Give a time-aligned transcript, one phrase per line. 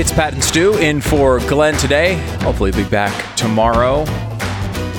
[0.00, 2.14] It's Pat and Stu in for Glenn today.
[2.40, 4.04] Hopefully, be back tomorrow.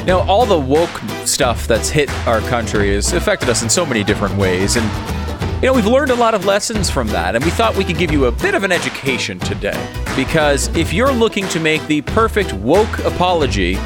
[0.06, 4.04] Know, all the woke stuff that's hit our country has affected us in so many
[4.04, 4.76] different ways.
[4.76, 4.86] And,
[5.56, 7.36] you know, we've learned a lot of lessons from that.
[7.36, 9.92] And we thought we could give you a bit of an education today.
[10.16, 13.80] Because if you're looking to make the perfect woke apology,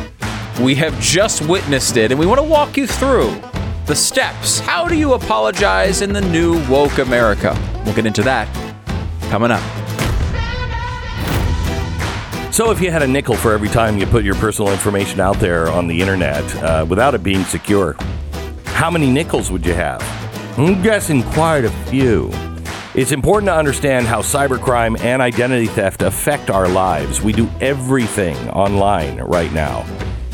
[0.60, 2.12] we have just witnessed it.
[2.12, 3.42] And we want to walk you through
[3.86, 4.60] the steps.
[4.60, 7.58] How do you apologize in the new woke America?
[7.86, 8.54] We'll get into that
[9.30, 9.85] coming up.
[12.56, 15.38] So, if you had a nickel for every time you put your personal information out
[15.42, 17.98] there on the internet uh, without it being secure,
[18.64, 20.02] how many nickels would you have?
[20.58, 22.30] I'm guessing quite a few.
[22.94, 27.22] It's important to understand how cybercrime and identity theft affect our lives.
[27.22, 29.86] We do everything online right now.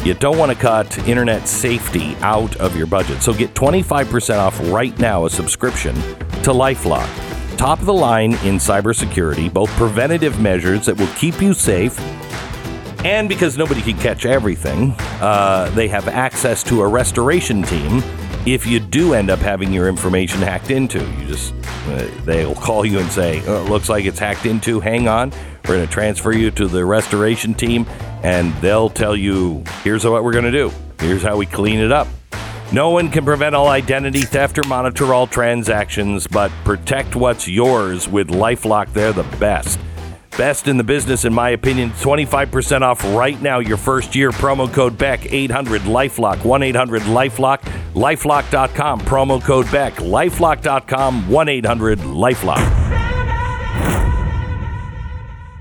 [0.03, 3.23] You don't want to cut internet safety out of your budget.
[3.23, 7.30] So get 25% off right now a subscription to Lifelock.
[7.61, 11.95] Top of the line in cybersecurity, both preventative measures that will keep you safe
[13.05, 18.01] and because nobody can catch everything, uh, they have access to a restoration team
[18.47, 21.07] if you do end up having your information hacked into.
[21.19, 21.53] You just,
[21.85, 25.29] uh, they'll call you and say, oh, it looks like it's hacked into, hang on.
[25.65, 27.85] We're going to transfer you to the restoration team,
[28.23, 30.71] and they'll tell you, here's what we're going to do.
[30.99, 32.07] Here's how we clean it up.
[32.73, 38.07] No one can prevent all identity theft or monitor all transactions, but protect what's yours
[38.07, 38.93] with Lifelock.
[38.93, 39.77] They're the best.
[40.37, 41.89] Best in the business, in my opinion.
[41.91, 44.31] 25% off right now your first year.
[44.31, 47.59] Promo code BECK 800 Lifelock 1 800 Lifelock.
[47.93, 49.01] Lifelock.com.
[49.01, 49.95] Promo code BECK.
[49.95, 52.91] Lifelock.com 1 800 Lifelock.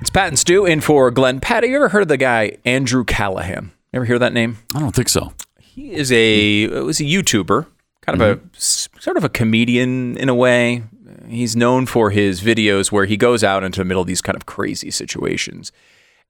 [0.01, 1.41] It's Pat and Stu in for Glenn.
[1.41, 3.73] Pat, have you ever heard of the guy Andrew Callaghan?
[3.93, 4.59] Ever hear that name?
[4.77, 5.33] I don't think so.
[5.75, 7.67] He is a uh, was a YouTuber,
[8.03, 8.99] kind of a, mm-hmm.
[9.01, 10.83] sort of a comedian in a way.
[11.29, 14.37] He's known for his videos where he goes out into the middle of these kind
[14.37, 15.71] of crazy situations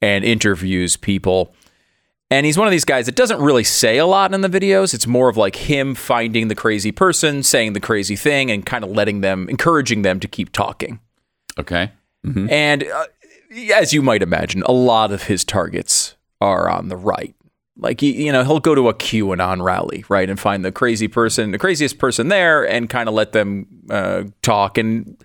[0.03, 1.55] and interviews people.
[2.31, 4.95] And he's one of these guys that doesn't really say a lot in the videos.
[4.95, 8.84] It's more of like him finding the crazy person, saying the crazy thing, and kind
[8.84, 11.01] of letting them, encouraging them to keep talking.
[11.59, 11.91] Okay.
[12.25, 12.51] Mm-hmm.
[12.51, 13.07] And uh,
[13.75, 17.34] as you might imagine, a lot of his targets are on the right.
[17.80, 21.08] Like, you, you know, he'll go to a QAnon rally, right, and find the crazy
[21.08, 24.76] person, the craziest person there, and kind of let them uh, talk.
[24.76, 25.16] And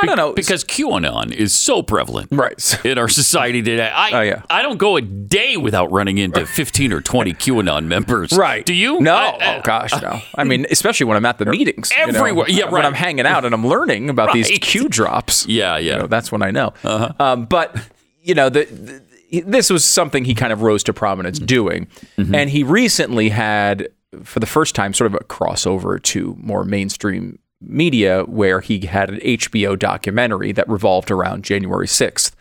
[0.00, 0.32] I don't know.
[0.32, 2.80] Because QAnon is so prevalent right.
[2.84, 3.88] in our society today.
[3.88, 4.42] I, Oh, yeah.
[4.50, 8.32] I don't go a day without running into 15 or 20 QAnon members.
[8.32, 8.66] Right.
[8.66, 9.00] Do you?
[9.00, 9.14] No.
[9.14, 10.20] I- I- oh gosh, no.
[10.34, 11.92] I mean, especially when I'm at the meetings.
[11.96, 12.46] you know, Everywhere.
[12.48, 12.84] Yeah, When.
[12.84, 15.46] I'm hanging out and I'm learning about these Q drops.
[15.46, 15.98] Yeah, you yeah.
[15.98, 16.72] know, that's when I know.
[16.84, 17.76] Um, but
[18.22, 19.02] you know, the, the,
[19.40, 21.46] this was something he kind of rose to prominence mm-hmm.
[21.46, 22.34] doing, mm-hmm.
[22.34, 23.88] and he recently had,
[24.22, 29.08] for the first time, sort of a crossover to more mainstream media, where he had
[29.10, 32.36] an HBO documentary that revolved around January sixth,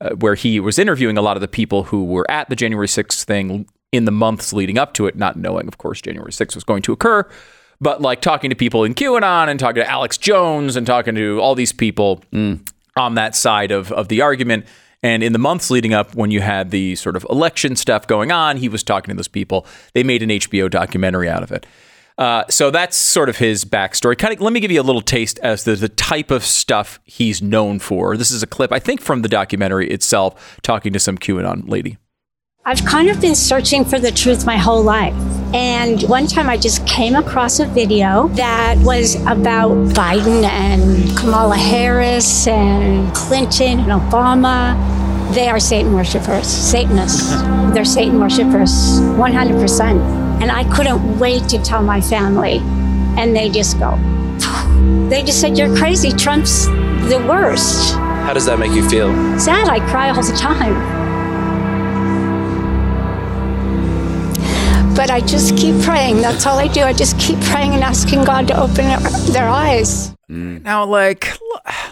[0.00, 2.88] uh, where he was interviewing a lot of the people who were at the January
[2.88, 6.56] sixth thing in the months leading up to it, not knowing, of course, January sixth
[6.56, 7.28] was going to occur.
[7.80, 11.40] But like talking to people in QAnon and talking to Alex Jones and talking to
[11.40, 12.66] all these people mm.
[12.96, 14.66] on that side of, of the argument.
[15.06, 18.32] And in the months leading up, when you had the sort of election stuff going
[18.32, 19.64] on, he was talking to those people.
[19.94, 21.64] They made an HBO documentary out of it.
[22.18, 24.18] Uh, so that's sort of his backstory.
[24.18, 26.98] Kind of, let me give you a little taste as to the type of stuff
[27.04, 28.16] he's known for.
[28.16, 31.98] This is a clip, I think, from the documentary itself, talking to some QAnon lady.
[32.68, 35.14] I've kind of been searching for the truth my whole life.
[35.54, 41.56] And one time I just came across a video that was about Biden and Kamala
[41.56, 44.74] Harris and Clinton and Obama.
[45.32, 47.30] They are Satan worshipers, Satanists.
[47.72, 50.40] They're Satan worshipers, 100%.
[50.42, 52.58] And I couldn't wait to tell my family.
[53.16, 53.96] And they just go,
[55.08, 56.10] they just said, You're crazy.
[56.10, 57.94] Trump's the worst.
[57.94, 59.12] How does that make you feel?
[59.38, 61.05] Sad, I cry all the time.
[64.96, 66.22] But I just keep praying.
[66.22, 66.80] That's all I do.
[66.82, 68.98] I just keep praying and asking God to open their,
[69.30, 70.14] their eyes.
[70.28, 71.28] Now, like,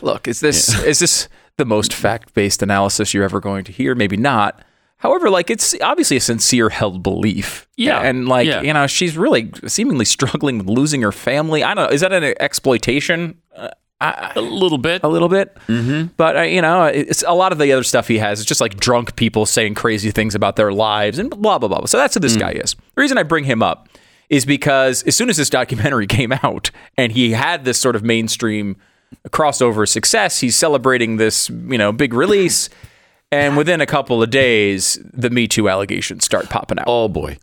[0.03, 3.95] look, is this is this the most fact based analysis you're ever going to hear?
[3.95, 4.65] Maybe not.
[4.97, 7.69] However, like it's obviously a sincere held belief.
[7.77, 8.62] Yeah, And like, yeah.
[8.62, 11.62] you know, she's really seemingly struggling with losing her family.
[11.62, 11.95] I don't know.
[11.95, 13.39] Is that an exploitation?
[13.55, 13.69] Uh,
[14.00, 15.02] I, A little bit.
[15.02, 15.56] a little bit.
[15.69, 16.08] Mm-hmm.
[16.17, 18.41] But, uh, you know, it's a lot of the other stuff he has.
[18.41, 21.87] It's just like drunk people saying crazy things about their lives and blah, blah, blah.
[21.87, 22.75] So that's who this guy is.
[22.75, 23.88] The reason I bring him up
[24.29, 28.02] is because as soon as this documentary came out and he had this sort of
[28.02, 28.76] mainstream
[29.29, 32.69] crossover success, he's celebrating this, you know, big release.
[33.31, 36.85] And within a couple of days, the Me Too allegations start popping out.
[36.88, 37.38] Oh boy.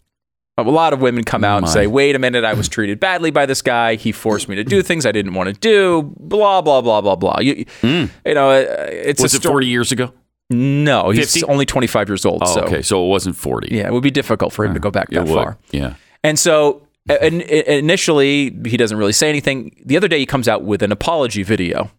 [0.57, 3.31] A lot of women come out and say, wait a minute, I was treated badly
[3.31, 3.95] by this guy.
[3.95, 6.13] He forced me to do things I didn't want to do.
[6.19, 7.39] Blah, blah, blah, blah, blah.
[7.39, 9.21] You, you know, uh, it's.
[9.21, 9.53] Was it story.
[9.53, 10.13] 40 years ago?
[10.50, 11.45] No, he's 50?
[11.50, 12.44] only 25 years old.
[12.45, 12.81] Oh, so, okay.
[12.81, 13.69] So it wasn't 40.
[13.75, 15.33] yeah, it would be difficult for him to go back that would.
[15.33, 15.57] far.
[15.71, 15.95] Yeah.
[16.24, 19.75] And so uh, in, in- initially, he doesn't really say anything.
[19.86, 21.89] The other day, he comes out with an apology video.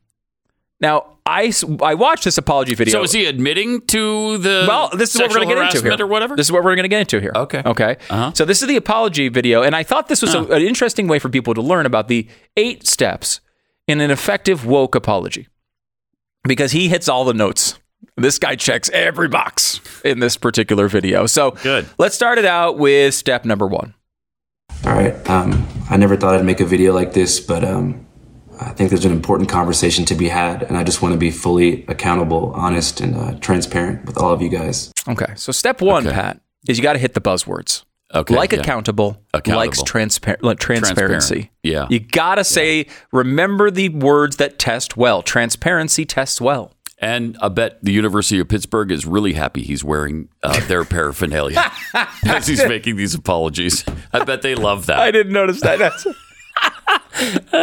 [0.83, 2.93] Now, I, I watched this apology video.
[2.93, 5.83] So is he admitting to the Well, this is what we're going to get into
[5.97, 6.05] here.
[6.05, 6.35] or whatever?
[6.35, 7.31] This is what we're going to get into here.
[7.35, 7.63] Okay.
[7.65, 7.97] Okay.
[8.11, 8.33] Uh-huh.
[8.35, 11.21] So this is the apology video, and I thought this was a, an interesting way
[11.21, 12.27] for people to learn about the
[12.57, 13.41] eight steps
[13.87, 15.47] in an effective woke apology,
[16.43, 17.79] because he hits all the notes.
[18.17, 21.27] This guy checks every box in this particular video.
[21.27, 21.89] So Good.
[21.99, 23.95] Let's start it out with step number one.
[24.85, 25.15] All right.
[25.31, 28.05] Um, I never thought I'd make a video like this, but um,
[28.67, 31.31] I think there's an important conversation to be had, and I just want to be
[31.31, 34.93] fully accountable, honest, and uh, transparent with all of you guys.
[35.09, 35.33] Okay.
[35.37, 36.15] So step one, Okay.
[36.15, 37.85] Pat, is you got to hit the buzzwords.
[38.15, 38.61] Okay, Like yeah.
[38.61, 39.57] accountable, Accountable.
[39.57, 41.35] likes transpa- like transparency.
[41.35, 41.51] Transparent.
[41.63, 41.87] Yeah.
[41.89, 45.23] You got to say, remember the words that test well.
[45.23, 46.73] Transparency tests well.
[46.99, 51.73] And I bet the University of Pittsburgh is really happy he's wearing uh, their paraphernalia
[52.27, 53.85] as he's making these apologies.
[54.13, 54.99] I bet they love that.
[55.01, 55.81] I didn't notice that.
[56.57, 57.53] That's.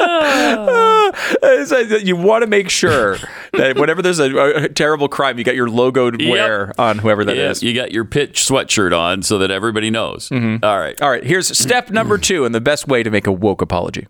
[1.42, 3.18] It's like that you want to make sure
[3.54, 6.32] that whenever there's a, a terrible crime, you got your logoed Yep.
[6.32, 7.62] wear on whoever that is.
[7.62, 10.30] yeah, you got your pitch sweatshirt on so that everybody knows.
[10.30, 10.64] Mm-hmm.
[10.64, 11.00] All right.
[11.02, 14.08] All right, here's step number two, and the best way to make a woke apology.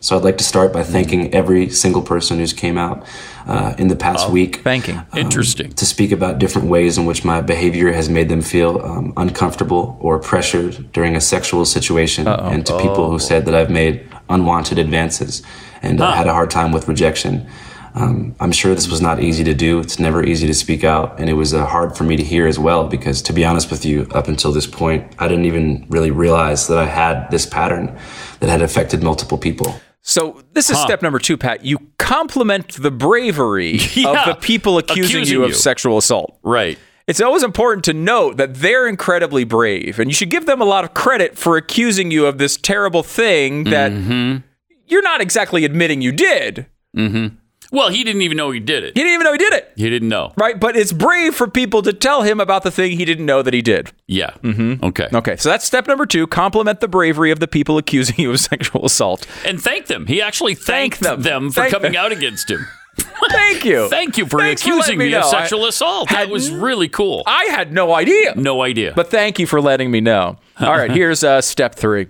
[0.00, 3.04] So I'd like to start by thanking every single person who's came out
[3.46, 4.56] uh, in the past week.
[4.62, 5.00] Thanking.
[5.16, 5.72] Interesting.
[5.72, 9.96] to speak about different ways in which my behavior has made them feel um, uncomfortable
[10.00, 14.78] or pressured during a sexual situation, and to people who said that I've made unwanted
[14.78, 15.42] advances
[15.82, 17.46] and uh, had a hard time with rejection.
[17.94, 19.78] Um, I'm sure this was not easy to do.
[19.78, 22.46] It's never easy to speak out, and it was uh, hard for me to hear
[22.46, 22.86] as well.
[22.86, 26.68] Because to be honest with you, up until this point, I didn't even really realize
[26.68, 27.98] that I had this pattern
[28.40, 29.80] that had affected multiple people.
[30.06, 31.64] So this is step number two, Pat.
[31.64, 34.10] You compliment the bravery Yeah.
[34.20, 35.54] of the people accusing, Accusing you of you.
[35.56, 36.38] sexual assault.
[36.44, 36.78] Right.
[37.08, 40.64] It's always important to note that they're incredibly brave, and you should give them a
[40.64, 44.38] lot of credit for accusing you of this terrible thing that mm-hmm.
[44.86, 46.66] you're not exactly admitting you did.
[46.96, 47.36] Mm-hmm.
[47.72, 48.96] Well, he didn't even know he did it.
[48.96, 50.32] He didn't even know he did it, He didn't know.
[50.36, 50.58] right?
[50.58, 53.54] But it's brave for people to tell him about the thing he didn't know that
[53.54, 53.92] he did.
[54.06, 54.30] Yeah.
[54.42, 54.84] Mm-hmm.
[54.84, 55.08] Okay.
[55.12, 56.26] Okay, so that's step number two.
[56.26, 59.26] Compliment the bravery of the people accusing you of sexual assault.
[59.44, 60.06] And thank them.
[60.06, 61.22] He actually thanked Thank them.
[61.22, 62.04] them, for Thank coming them.
[62.04, 62.66] out against him.
[63.30, 63.88] Thank you.
[63.90, 65.28] Thank you for Thanks accusing letting me, me of know.
[65.28, 66.08] I sexual assault.
[66.10, 67.22] That was really cool.
[67.26, 68.34] I had no idea.
[68.36, 68.94] no idea.
[68.96, 70.38] But thank you for letting me know.
[70.58, 72.06] All right, here's uh, step three.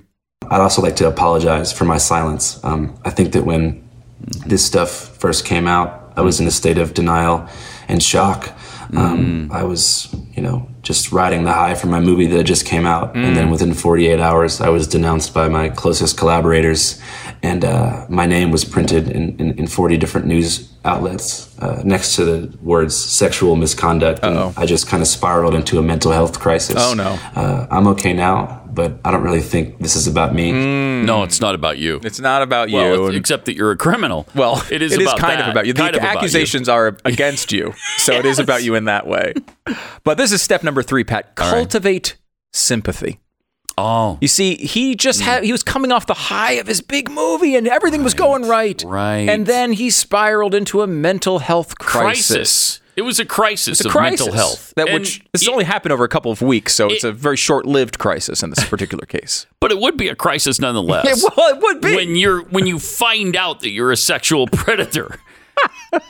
[0.48, 2.62] I'd also like to apologize for my silence.
[2.62, 3.85] Um, I think that when
[4.46, 7.48] this stuff first came out, I was in a state of denial
[7.88, 8.52] and shock.
[8.94, 12.86] Um, I was, you know, just riding the high from my movie that just came
[12.86, 13.16] out.
[13.16, 17.00] And then within 48 hours, I was denounced by my closest collaborators.
[17.42, 22.14] And uh, my name was printed in, in, in 40 different news outlets uh, next
[22.16, 24.20] to the words sexual misconduct.
[24.22, 26.76] And I just kind of spiraled into a mental health crisis.
[26.78, 27.18] Oh, no.
[27.34, 30.52] Uh, I'm okay now, but I don't really think this is about me.
[30.52, 31.98] no, it's not about you.
[32.04, 33.06] It's not about well, you.
[33.06, 34.28] and- except that you're a criminal.
[34.36, 34.92] well, it is.
[34.92, 35.48] It is about kind that.
[35.48, 35.72] of about you.
[35.72, 36.18] The Kind of about you.
[36.18, 39.34] accusations are against you, so it is about you in that way.
[40.04, 41.34] But this is step number three, Pat.
[41.34, 42.16] Cultivate
[42.52, 43.18] sympathy.
[43.78, 47.10] Oh, You see, he just had he was coming off the high of his big
[47.10, 48.82] movie and everything was going right.
[48.86, 49.28] right.
[49.28, 52.26] And then he spiraled into a mental health crisis.
[52.28, 52.80] crisis.
[52.96, 54.20] It was a crisis It's a of crisis.
[54.26, 54.72] mental health.
[54.76, 57.04] That And which this has it- only happened over a couple of weeks, so it's
[57.04, 59.46] a very short-lived crisis in this particular case.
[59.60, 61.04] but it would be a crisis nonetheless.
[61.06, 61.94] Yeah, well, it would be.
[61.94, 65.20] when you're when you find out that you're a sexual predator.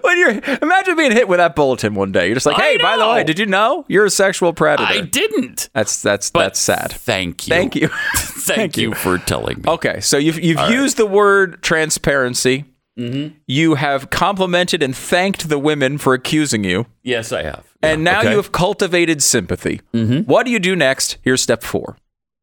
[0.00, 2.26] when you're imagine being hit with that bulletin one day.
[2.26, 4.90] You're just like, hey, by the way, did you know you're a sexual predator?
[4.90, 5.68] I didn't.
[5.74, 6.92] That's that's But that's sad.
[6.92, 7.50] Thank you.
[7.54, 7.88] Thank you.
[8.16, 8.94] Thank, you.
[8.94, 9.64] for telling me.
[9.66, 12.64] Okay, so you've you've used the word transparency.
[12.98, 13.34] Mm-hmm.
[13.46, 17.64] You have complimented and thanked the women for accusing you, Yes, I have.
[17.82, 18.30] and Yeah, now okay.
[18.30, 19.80] you have cultivated sympathy.
[19.92, 20.20] Mm-hmm.
[20.30, 21.18] What do you do next?
[21.22, 21.96] Here's step four.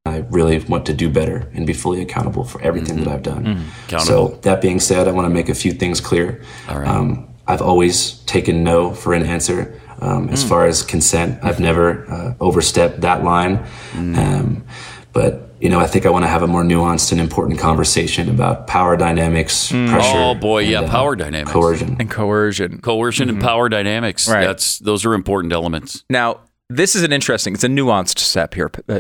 [0.06, 3.66] I really want to do better and be fully accountable for everything that I've done.
[3.88, 4.00] Accountable.
[4.32, 6.42] So that being said, I want to make a few things clear.
[6.70, 6.88] All right.
[6.88, 9.80] Um, I've always taken no for an answer.
[10.02, 13.66] Um, as far as consent, I've never uh, overstepped that line.
[13.96, 14.66] Um,
[15.14, 18.28] but you know, I think I want to have a more nuanced and important conversation
[18.30, 20.18] about power dynamics, pressure.
[20.18, 21.52] Oh, boy, yeah, and, uh, power dynamics.
[21.54, 21.96] coercion.
[22.00, 22.82] And coercion.
[22.82, 24.28] coercion and power dynamics.
[24.28, 24.46] Right.
[24.46, 26.04] That's those are important elements.
[26.10, 29.00] Now, this is an interesting, it's a nuanced step here, uh,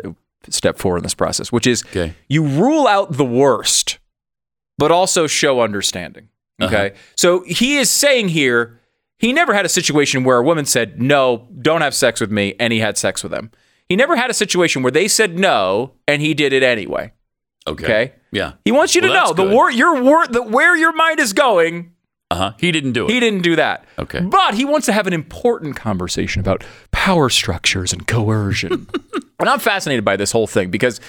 [0.49, 2.13] step four in this process, which is Okay.
[2.29, 3.99] you rule out the worst,
[4.77, 6.29] but also show understanding.
[6.61, 6.73] Uh-huh.
[6.73, 6.95] Okay.
[7.17, 8.79] So he is saying here,
[9.17, 12.55] he never had a situation where a woman said, no, don't have sex with me,
[12.57, 13.51] and he had sex with them.
[13.89, 17.13] He never had a situation where they said no, and he did it anyway.
[17.67, 17.83] Okay.
[17.83, 18.13] Okay.
[18.31, 18.53] Yeah.
[18.65, 19.53] He wants you to know the good.
[19.53, 21.91] war, your war, the, where your mind is going.
[22.31, 22.53] Uh huh.
[22.57, 23.11] He didn't do it.
[23.11, 23.85] He didn't do that.
[23.99, 24.21] Okay.
[24.21, 28.87] But he wants to have an important conversation about power structures and coercion.
[29.39, 30.99] and I'm fascinated by this whole thing because,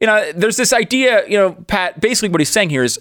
[0.00, 2.98] you know, there's this idea, you know, Pat, basically what he's saying here is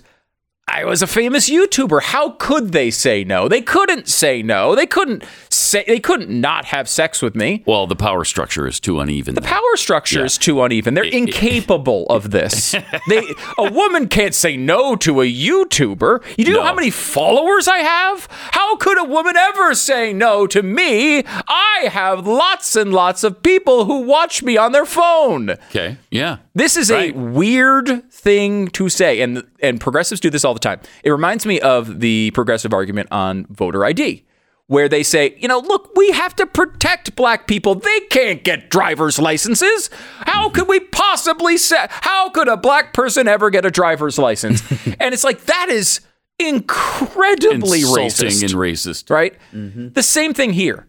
[0.66, 2.02] I was a famous YouTuber.
[2.02, 3.48] How could they say no?
[3.50, 4.76] They couldn't say no.
[4.76, 7.64] They couldn't say they couldn't not have sex with me.
[7.68, 9.36] well, the power structure is too uneven.
[9.36, 10.94] The power structure is too uneven.
[10.94, 12.76] They're incapable of this.
[13.10, 13.24] They
[13.58, 16.24] a woman can't say no to a YouTuber.
[16.38, 16.66] You do know No.
[16.68, 18.28] how many followers I have?
[18.32, 21.24] How could a woman ever say no to me?
[21.26, 25.50] I have lots and lots of people who watch me on their phone.
[25.52, 25.98] okay.
[26.10, 26.38] Yeah.
[26.56, 27.14] This is Right.
[27.14, 30.80] a weird thing to say, and and progressives do this all the time.
[31.04, 34.24] It reminds me of the progressive argument on voter ID,
[34.68, 37.76] where they say, you know, look, we have to protect black people.
[37.76, 39.90] They can't get driver's licenses.
[40.22, 41.88] How could we possibly say?
[41.90, 44.62] How could a black person ever get a driver's license?
[45.00, 46.02] and it's like that is
[46.40, 49.10] incredibly Insulting racist and racist.
[49.10, 49.36] right?
[49.54, 49.90] Mm-hmm.
[49.90, 50.88] The same thing here.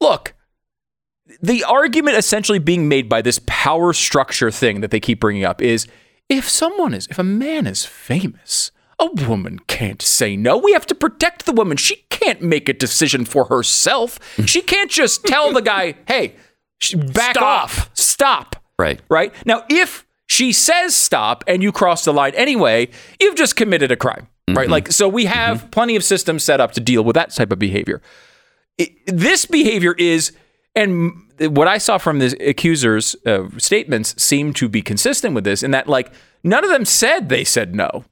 [0.00, 0.34] Look,
[1.42, 5.60] the argument essentially being made by this power structure thing that they keep bringing up
[5.60, 5.86] is
[6.28, 10.56] if someone is, if a man is famous, a woman can't say no.
[10.56, 11.76] We have to protect the woman.
[11.76, 14.18] She can't make a decision for herself.
[14.46, 16.34] She can't just tell the guy, hey,
[17.12, 17.42] back Stop.
[17.42, 18.56] off, stop.
[18.78, 19.00] Right.
[19.08, 19.34] Right?
[19.44, 22.88] Now, if she says stop and you cross the line anyway,
[23.20, 24.28] you've just committed a crime.
[24.48, 24.68] Right?
[24.68, 27.58] Like, so we have plenty of systems set up to deal with that type of
[27.58, 28.00] behavior
[28.78, 30.32] it- this behavior is,
[30.74, 35.62] and what I saw from the accusers' uh, statements seemed to be consistent with this,
[35.62, 36.12] in that like
[36.44, 38.04] none of them said they said no.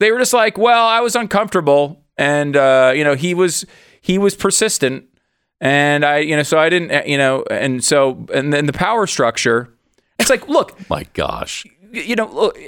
[0.00, 3.64] They were just like, well, I was uncomfortable, and uh, you know he was
[4.00, 5.04] he was persistent,
[5.60, 8.72] and I you know so I didn't uh, you know and so and then the
[8.72, 9.72] power structure.
[10.18, 11.64] It's like, look, My gosh.
[11.92, 12.58] you know, look,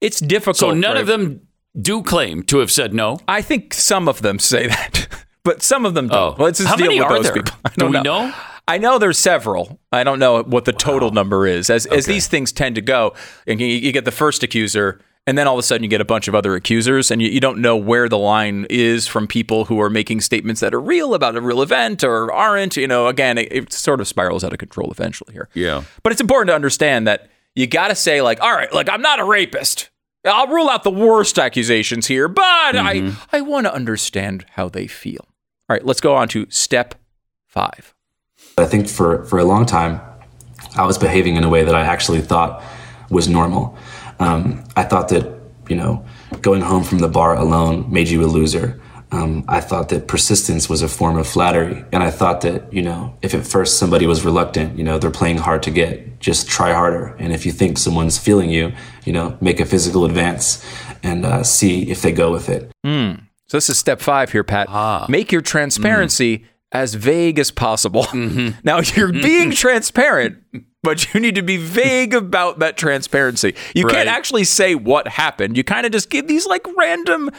[0.00, 0.56] it's difficult.
[0.56, 1.00] So none right?
[1.00, 1.48] of them
[1.80, 3.18] do claim to have said no.
[3.26, 5.08] I think some of them say that,
[5.44, 6.38] but some of them don't.
[6.38, 6.42] Oh.
[6.42, 7.34] Let's just How deal many with are those there?
[7.34, 7.54] people.
[7.64, 8.32] I Do we know?
[8.66, 9.80] I know there's several.
[9.90, 11.70] I don't know what the total number is.
[11.70, 13.14] As as these things tend to go,
[13.46, 16.00] and you, you get the first accuser, and then all of a sudden you get
[16.00, 19.26] a bunch of other accusers, and you, you don't know where the line is from
[19.26, 22.76] people who are making statements that are real about a real event or aren't.
[22.76, 25.50] You know, again, it, it sort of spirals out of control eventually here.
[25.52, 25.84] Yeah.
[26.02, 29.02] But it's important to understand that you got to say, like, all right, like, I'm
[29.02, 29.90] not a rapist.
[30.24, 32.42] I'll rule out the worst accusations here, but
[32.76, 33.36] I, mm-hmm.
[33.36, 35.26] I want to understand how they feel.
[35.68, 36.94] All right, let's go on to step
[37.46, 37.94] five.
[38.56, 40.00] I think for, for a long time,
[40.76, 42.64] I was behaving in a way that I actually thought
[43.10, 43.76] was normal.
[44.18, 46.04] Um, I thought that, you know,
[46.42, 48.80] going home from the bar alone made you a loser.
[49.10, 51.82] Um, I thought that persistence was a form of flattery.
[51.92, 55.10] And I thought that, you know, if at first somebody was reluctant, you know, they're
[55.10, 57.16] playing hard to get, just try harder.
[57.18, 58.72] And if you think someone's feeling you,
[59.06, 60.62] you know, make a physical advance
[61.02, 62.70] and uh, see if they go with it.
[63.46, 64.68] So this is step five here, Pat.
[65.08, 68.06] Make your transparency as vague as possible.
[68.62, 70.36] Now you're being transparent,
[70.82, 73.54] but you need to be vague about that transparency.
[73.74, 73.94] You Right.
[73.94, 75.56] can't actually say what happened.
[75.56, 77.30] You kind of just give these like random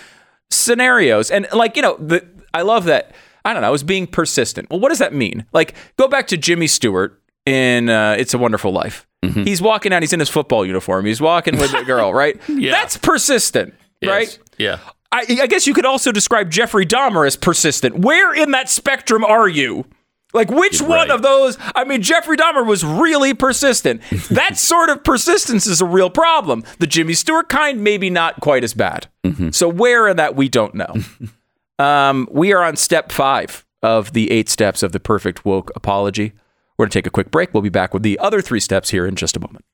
[0.51, 3.13] scenarios, and like you know, the I love that.
[3.45, 3.67] I don't know.
[3.69, 4.69] I was being persistent.
[4.69, 5.45] Well, what does that mean?
[5.53, 10.01] Like, go back to Jimmy Stewart in uh, "It's a Wonderful Life." He's walking out.
[10.01, 11.05] He's in his football uniform.
[11.05, 12.39] He's walking with a girl, right?
[12.47, 12.71] Yeah.
[12.71, 14.09] That's persistent, Yes.
[14.09, 14.39] right?
[14.57, 14.79] Yeah.
[15.11, 17.99] I, I guess you could also describe Jeffrey Dahmer as persistent.
[17.99, 19.85] Where in that spectrum are you?
[20.33, 21.57] Like, which one of those?
[21.75, 24.01] I mean, Jeffrey Dahmer was really persistent.
[24.29, 26.63] that sort of persistence is a real problem.
[26.77, 29.07] The Jimmy Stewart kind, maybe not quite as bad.
[29.51, 30.95] So, where in that, we don't know.
[31.83, 36.33] um, we are on step five of the eight steps of the perfect woke apology.
[36.77, 37.53] We're going to take a quick break.
[37.53, 39.65] We'll be back with the other three steps here in just a moment.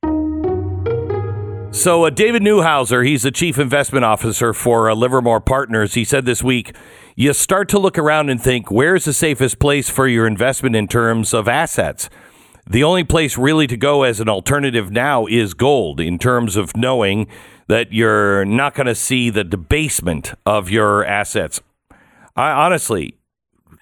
[1.72, 5.94] So, uh, David Neuhauser, he's the chief investment officer for uh, Livermore Partners.
[5.94, 6.74] He said this week,
[7.14, 10.88] you start to look around and think, where's the safest place for your investment in
[10.88, 12.08] terms of assets?
[12.68, 16.76] The only place really to go as an alternative now is gold in terms of
[16.76, 17.28] knowing
[17.68, 21.60] that you're not going to see the debasement of your assets.
[22.34, 23.18] I honestly,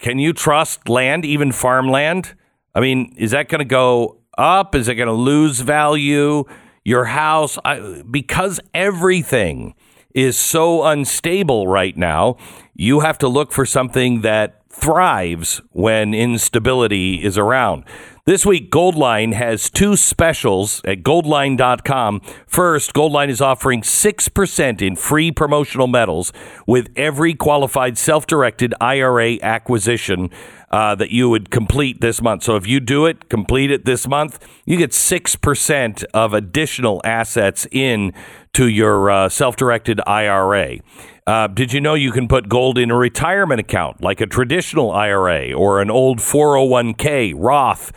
[0.00, 2.34] can you trust land, even farmland?
[2.74, 4.74] I mean, is that going to go up?
[4.74, 6.44] Is it going to lose value?
[6.84, 9.74] Your house, I, because everything
[10.14, 12.36] is so unstable right now,
[12.74, 17.84] you have to look for something that thrives when instability is around.
[18.26, 22.22] This week, Goldline has two specials at goldline.com.
[22.46, 26.32] First, Goldline is offering 6% in free promotional medals
[26.66, 30.30] with every qualified self directed IRA acquisition
[30.70, 32.44] uh, that you would complete this month.
[32.44, 37.66] So if you do it, complete it this month, you get 6% of additional assets
[37.70, 38.14] in
[38.54, 40.78] to your uh, self directed IRA.
[41.26, 44.90] Uh, did you know you can put gold in a retirement account like a traditional
[44.92, 47.92] IRA or an old 401k, Roth?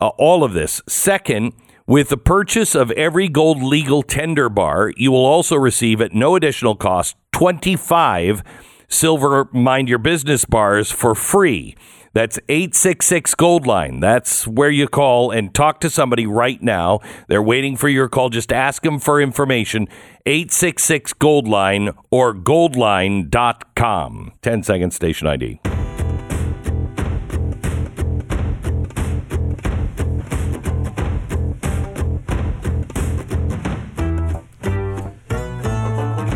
[0.00, 0.82] Uh, all of this.
[0.88, 1.52] Second,
[1.86, 6.36] with the purchase of every gold legal tender bar, you will also receive at no
[6.36, 8.42] additional cost 25
[8.88, 11.74] silver mind your business bars for free.
[12.12, 14.00] That's 866 Gold Line.
[14.00, 16.98] That's where you call and talk to somebody right now.
[17.28, 18.30] They're waiting for your call.
[18.30, 19.86] Just ask them for information.
[20.26, 24.32] 866 Gold Line or goldline.com.
[24.42, 25.60] 10 second station ID.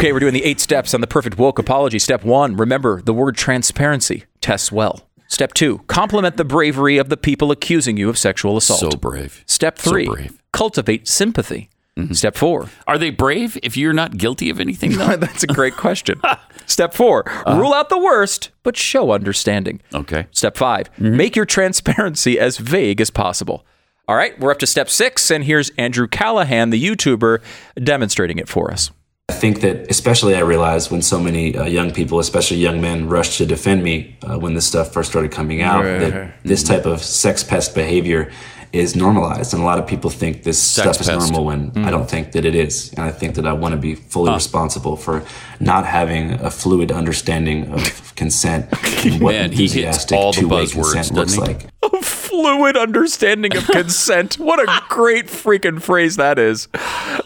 [0.05, 1.99] Okay, we're doing the eight steps on the perfect woke apology.
[1.99, 5.09] Step one, remember the word transparency tests well.
[5.29, 8.81] Step two, compliment the bravery of the people accusing you of sexual assault.
[8.81, 9.43] So brave.
[9.47, 10.43] Step three, So brave.
[10.53, 11.71] cultivate sympathy.
[11.97, 12.13] Mm-hmm.
[12.13, 14.93] Step four, Are they brave if you're not guilty of anything?
[14.99, 15.17] Though?
[15.17, 16.21] that's a great question.
[16.67, 17.59] Step four, uh-huh.
[17.59, 19.81] rule out the worst, but show understanding.
[19.95, 20.27] okay.
[20.33, 21.17] Step 5 mm-hmm.
[21.17, 23.65] make your transparency as vague as possible.
[24.07, 27.41] All right, we're up to step six, and here's Andrew Callaghan, the YouTuber,
[27.83, 28.91] demonstrating it for us.
[29.31, 33.09] I think that, especially, I realized when so many uh, young people, especially young men,
[33.09, 36.85] rushed to defend me uh, when this stuff first started coming out, that this type
[36.85, 38.31] of sex pest behavior
[38.75, 39.55] is normalized.
[39.55, 42.45] And a lot of people think this stuff is normal when I don't think that
[42.45, 42.93] it is.
[42.93, 45.25] And I think that I want to be fully responsible for
[45.59, 48.67] not having a fluid understanding of consent
[49.07, 51.67] and what Man, enthusiastic two-way consent looks like.
[52.35, 54.39] Fluid understanding of consent.
[54.39, 56.69] what a great freaking phrase that is.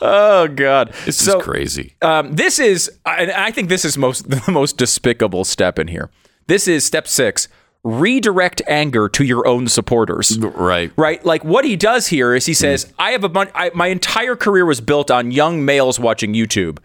[0.01, 0.93] Oh, God.
[1.05, 1.95] This so, is crazy.
[2.03, 6.11] Um, this is, and I think this is most the most despicable step in here.
[6.47, 7.49] This is step six
[7.85, 10.39] redirect anger to your own supporters.
[10.39, 10.93] right.
[10.97, 11.25] right?
[11.25, 13.51] Like what he does here is he says, "I have a bunch.
[13.55, 16.79] I, my entire career was built on young males watching YouTube,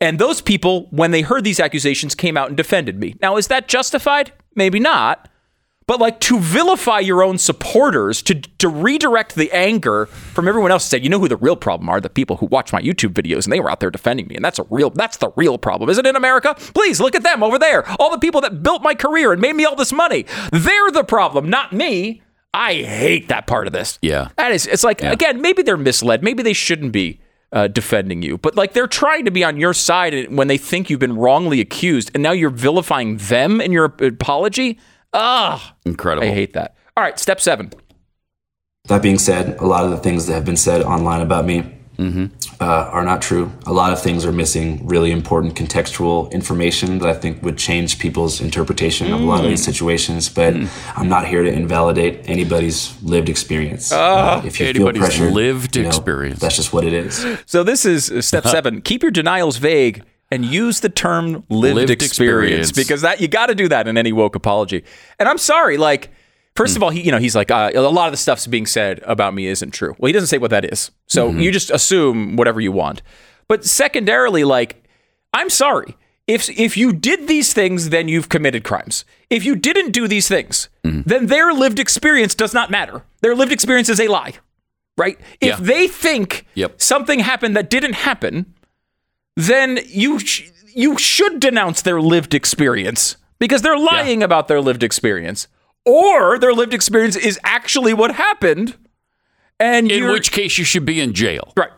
[0.00, 3.14] and those people, when they heard these accusations, came out and defended me.
[3.20, 4.32] Now, is that justified?
[4.54, 5.30] Maybe not."
[5.88, 10.84] But like to vilify your own supporters, to to redirect the anger from everyone else,
[10.84, 11.98] to say, you know who the real problem are?
[11.98, 14.44] The people who watch my YouTube videos and they were out there defending me, and
[14.44, 16.54] that's a real that's the real problem, isn't it, in America?
[16.58, 17.88] Please look at them over there.
[17.98, 20.26] All the people that built my career and made me all this money.
[20.52, 22.22] They're the problem, not me.
[22.52, 23.98] I hate that part of this.
[24.02, 24.28] Yeah.
[24.36, 26.22] That is, it's like, again, maybe they're misled.
[26.22, 27.20] Maybe they shouldn't be
[27.52, 30.90] uh, defending you, but like they're trying to be on your side when they think
[30.90, 34.78] you've been wrongly accused, and now you're vilifying them in your apology.
[35.20, 36.26] Ah, Incredible.
[36.28, 36.76] I hate that.
[36.96, 37.72] All right, step seven.
[38.84, 41.74] That being said, a lot of the things that have been said online about me
[42.60, 43.50] uh, are not true.
[43.66, 47.98] A lot of things are missing really important contextual information that I think would change
[47.98, 50.28] people's interpretation of a lot of these situations.
[50.28, 50.54] But
[50.96, 53.90] I'm not here to invalidate anybody's lived experience.
[53.92, 56.38] Uh, if you anybody's feel pressured, lived you know, experience.
[56.38, 57.26] that's just what it is.
[57.46, 58.80] So this is uh, step seven.
[58.80, 62.72] Keep your denials vague and use the term lived, Lived experience, experience.
[62.72, 64.84] because that you got to do that in any woke apology.
[65.18, 66.10] And I'm sorry, like.
[66.56, 66.78] First Hmm.
[66.78, 68.98] of all, he, you know, he's like, uh, a lot of the stuff's being said
[69.04, 69.94] about me isn't true.
[69.96, 70.90] Well, he doesn't say what that is.
[71.06, 71.38] So Mm-hmm.
[71.40, 73.00] you just assume whatever you want.
[73.46, 74.82] But secondarily, like,
[75.32, 75.96] I'm sorry.
[76.26, 79.04] If if you did these things, then you've committed crimes.
[79.30, 81.02] If you didn't do these things, Mm-hmm.
[81.06, 83.04] then their lived experience does not matter.
[83.20, 84.32] Their lived experience is a lie,
[84.96, 85.16] right?
[85.40, 85.56] If Yeah.
[85.60, 86.80] they think Yep.
[86.82, 88.46] something happened that didn't happen,
[89.38, 94.82] then you sh- you should denounce their lived experience because they're lying about their lived
[94.82, 95.46] experience,
[95.86, 98.76] or their lived experience is actually what happened,
[99.60, 101.52] and In which case, you should be in jail.
[101.56, 101.70] Right.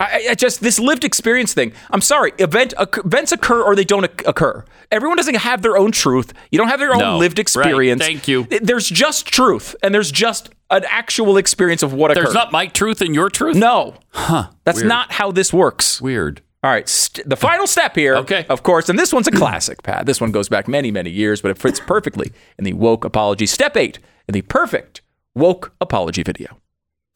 [0.00, 1.72] I, I just this lived experience thing.
[1.90, 2.32] I'm sorry.
[2.38, 2.72] Event
[3.04, 4.64] events occur or they don't occ- occur.
[4.92, 6.32] Everyone doesn't have their own truth.
[6.52, 7.18] You don't have their own No.
[7.18, 7.42] lived Right.
[7.42, 8.00] experience.
[8.04, 8.46] Thank you.
[8.62, 12.26] There's just truth, and there's just an actual experience of what There's occurred.
[12.26, 13.56] There's not my truth and your truth.
[13.56, 14.50] no, huh?
[14.64, 14.88] That's Weird.
[14.88, 16.00] not how this works.
[16.00, 16.42] Weird.
[16.64, 18.44] All right, st- the final step here, Okay.
[18.48, 20.06] of course, and this one's a classic, Pat.
[20.06, 23.46] This one goes back many, many years, but it fits perfectly in the woke apology.
[23.46, 25.00] Step eight in the perfect
[25.36, 26.58] woke apology video.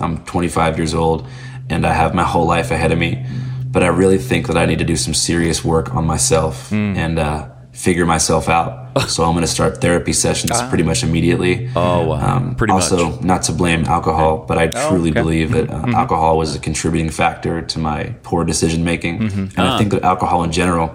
[0.00, 1.26] I'm 25 years old
[1.68, 3.24] and I have my whole life ahead of me.
[3.66, 6.94] But I really think that I need to do some serious work on myself Hmm.
[6.96, 8.80] and uh, figure myself out.
[9.08, 11.70] so I'm going to start therapy sessions pretty much immediately.
[11.74, 12.37] Oh, wow.
[12.37, 13.22] Um, Pretty also, much.
[13.22, 15.20] not to blame alcohol, but I truly okay.
[15.20, 19.22] believe that uh, alcohol was a contributing factor to my poor decision making.
[19.22, 20.94] And I think that alcohol in general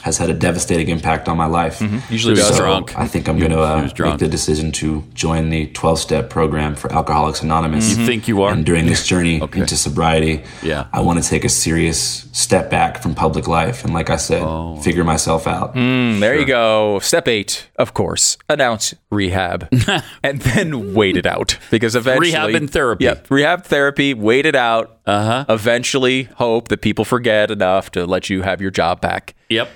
[0.00, 1.80] has had a devastating impact on my life.
[1.80, 2.56] Usually He was does.
[2.56, 2.98] So drunk.
[2.98, 6.74] I think I'm going to uh, make the decision to join the 12 step program
[6.74, 7.96] for Alcoholics Anonymous.
[7.96, 8.52] You think you are?
[8.52, 10.86] And during this journey into sobriety, Yeah.
[10.92, 13.84] I want to take a serious step back from public life.
[13.84, 14.76] And like I said, Oh.
[14.80, 15.74] figure myself out.
[15.76, 16.98] Mm, there you go.
[17.00, 19.68] Step eight, of course, announce rehab,
[20.22, 23.04] and then wait it out because eventually Rehab and therapy.
[23.04, 24.14] Yep, rehab therapy.
[24.14, 24.98] Wait it out.
[25.06, 25.44] Uh huh.
[25.48, 29.34] Eventually, hope that people forget enough to let you have your job back.
[29.48, 29.68] Yep.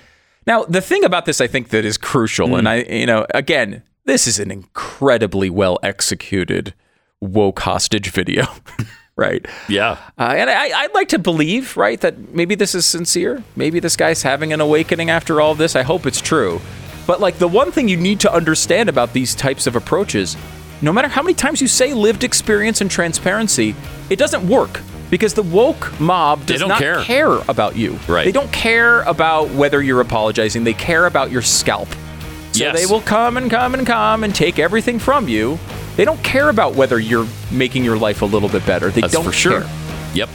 [0.46, 3.82] Now, the thing about this, I think, that is crucial, and I, you know, again,
[4.04, 6.74] this is an incredibly well executed
[7.20, 8.46] woke hostage video,
[9.16, 9.44] right?
[9.68, 9.98] Yeah.
[10.18, 13.42] Uh, and I, I'd like to believe, right, that maybe this is sincere.
[13.56, 15.74] Maybe this guy's having an awakening after all this.
[15.74, 16.61] I hope it's true.
[17.06, 20.37] But like the one thing you need to understand about these types of approaches,
[20.82, 23.74] no matter how many times you say lived experience and transparency,
[24.10, 27.40] it doesn't work because the woke mob does not care.
[27.48, 27.98] about you.
[28.08, 28.24] Right.
[28.24, 30.64] They don't care about whether you're apologizing.
[30.64, 31.88] They care about your scalp.
[32.52, 32.76] So Yes.
[32.78, 35.58] they will come and come and come and take everything from you.
[35.96, 38.90] They don't care about whether you're making your life a little bit better.
[38.90, 39.60] They That's don't for sure.
[39.62, 39.70] care.
[40.14, 40.28] Yep.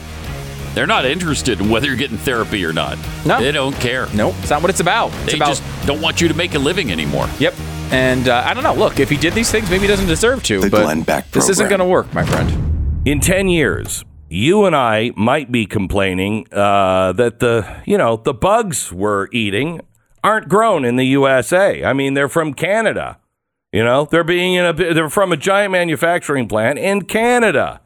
[0.74, 2.96] They're not interested in whether you're getting therapy or not.
[3.26, 3.38] No.
[3.40, 4.08] They don't care.
[4.14, 5.12] Nope, it's not what it's about.
[5.24, 7.28] It's They about just don't want you to make a living anymore.
[7.38, 7.54] yep.
[7.92, 8.74] And uh, I don't know.
[8.74, 10.60] Look, if he did these things, maybe he doesn't deserve to.
[10.60, 13.06] The but Glenn Beck this isn't going to work, my friend.
[13.06, 18.32] In 10 years, you and I might be complaining uh, that the, you know, the
[18.32, 19.82] bugs we're eating
[20.24, 21.84] aren't grown in the USA.
[21.84, 23.18] I mean, they're from Canada.
[23.72, 27.80] You know, they're being in a they're from a giant manufacturing plant in Canada.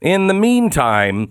[0.00, 1.30] In the meantime,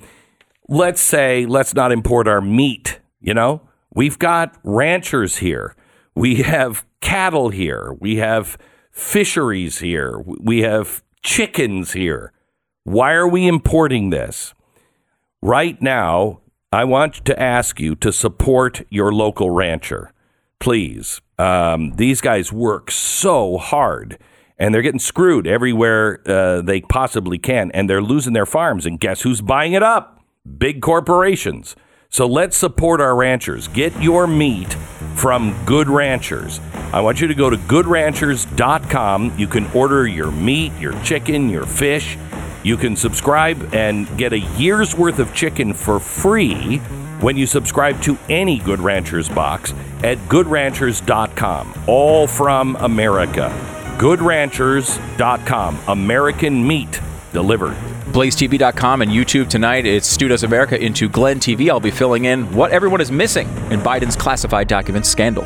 [0.69, 3.61] let's say let's not import our meat, you know?
[3.93, 5.75] We've got ranchers here.
[6.17, 7.95] We have cattle here.
[7.99, 8.57] We have
[8.91, 10.19] fisheries here.
[10.25, 12.33] We have chickens here.
[12.85, 14.55] Why are we importing this?
[15.43, 16.39] Right now,
[16.73, 20.11] I want to ask you to support your local rancher.
[20.59, 21.21] Please.
[21.37, 24.17] Um, these guys work so hard
[24.57, 28.87] and they're getting screwed everywhere uh, they possibly can and they're losing their farms.
[28.87, 30.19] And guess who's buying it up?
[30.57, 31.75] Big corporations.
[32.09, 33.67] So let's support our ranchers.
[33.67, 34.73] Get your meat
[35.15, 36.59] from Good Ranchers.
[36.93, 39.37] I want you to go to goodranchers.com.
[39.37, 42.17] You can order your meat, your chicken, your fish.
[42.63, 46.77] You can subscribe and get a year's worth of chicken for free
[47.19, 51.73] when you subscribe to any Good Ranchers box at goodranchers.com.
[51.87, 53.49] All from America.
[53.97, 55.79] Goodranchers.com.
[55.87, 57.01] American meat
[57.33, 57.96] delivered.
[58.17, 59.85] BlazeTV.com and YouTube tonight.
[59.85, 61.69] It's Stu Does America into Glenn TV.
[61.69, 65.43] I'll be filling in what everyone is missing in Biden's classified documents scandal.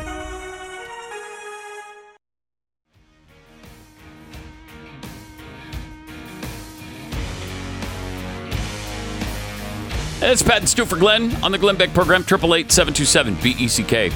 [10.22, 14.14] It's Pat and Stu for Glenn on the Glenn Beck program, 888 727 BECK.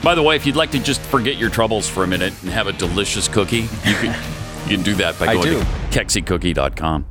[0.00, 2.52] By the way, if you'd like to just forget your troubles for a minute and
[2.52, 4.14] have a delicious cookie, you can,
[4.68, 5.60] you can do that by I going do.
[5.60, 7.06] to keksicookie.com.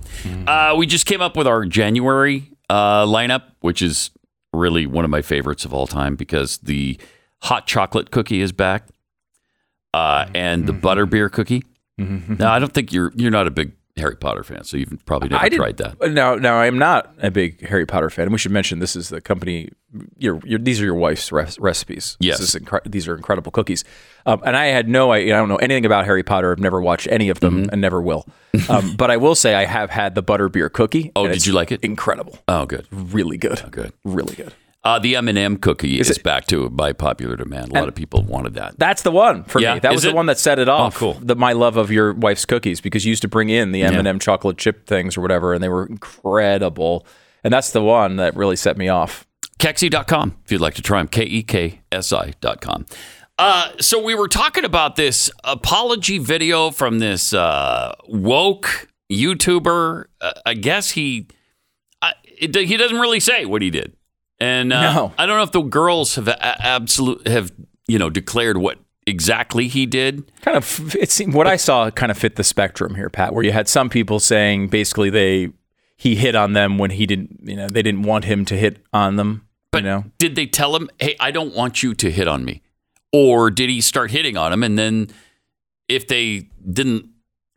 [0.47, 4.11] Uh, we just came up with our January uh, lineup, which is
[4.53, 6.99] really one of my favorites of all time because the
[7.43, 8.87] hot chocolate cookie is back
[9.93, 11.63] uh, and the butterbeer cookie.
[11.97, 15.29] Now, I don't think you're you're not a big Harry Potter fan, so you've probably
[15.29, 16.11] never I tried that.
[16.11, 18.23] Now, now I am not a big Harry Potter fan.
[18.23, 19.69] And we should mention this is the company.
[20.17, 22.17] Your, your these are your wife's res- recipes.
[22.19, 22.39] Yes.
[22.39, 23.85] This is incre- these are incredible cookies.
[24.25, 26.51] Um, and I had no, I, I don't know anything about Harry Potter.
[26.51, 27.69] I've never watched any of them Mm-hmm.
[27.71, 28.27] and never will.
[28.67, 31.13] Um, but I will say I have had the butterbeer cookie.
[31.15, 31.81] Oh, did you like it?
[31.81, 32.37] Incredible.
[32.49, 32.87] Oh, good.
[32.91, 33.63] Really good.
[33.71, 33.93] good.
[34.03, 34.53] Really good.
[34.85, 37.71] Uh, the M&M cookie is, it- back too by popular demand.
[37.71, 38.77] A lot of people wanted that.
[38.77, 39.79] That's the one for Yeah, me.
[39.79, 40.95] That is was the one that set it off.
[40.95, 41.15] cool.
[41.15, 43.95] The, my love of your wife's cookies because you used to bring in the M
[43.95, 47.05] and m chocolate chip things or whatever, and they were incredible.
[47.43, 49.25] And that's the one that really set me off.
[49.59, 51.07] Keksi.com if you'd like to try them.
[51.07, 52.85] K E K S I.com.
[53.39, 60.05] Uh, so we were talking about this apology video from this uh, woke YouTuber.
[60.21, 61.27] Uh, I guess he
[62.01, 63.94] I it, he doesn't really say what he did,
[64.39, 65.13] and uh, No.
[65.17, 67.51] I don't know if the girls have a- absolute have
[67.87, 70.31] you know declared what exactly he did.
[70.41, 73.33] Kind of, it seemed what I saw kind of fit the spectrum here, Pat.
[73.33, 75.51] Where you had some people saying basically they
[75.97, 78.83] he hit on them when he didn't, you know, they didn't want him to hit
[78.91, 79.47] on them.
[79.71, 82.43] But you know, did they tell him, "Hey, I don't want you to hit on
[82.45, 82.61] me,"
[83.13, 85.07] or did he start hitting on him, and then
[85.87, 87.09] if they didn't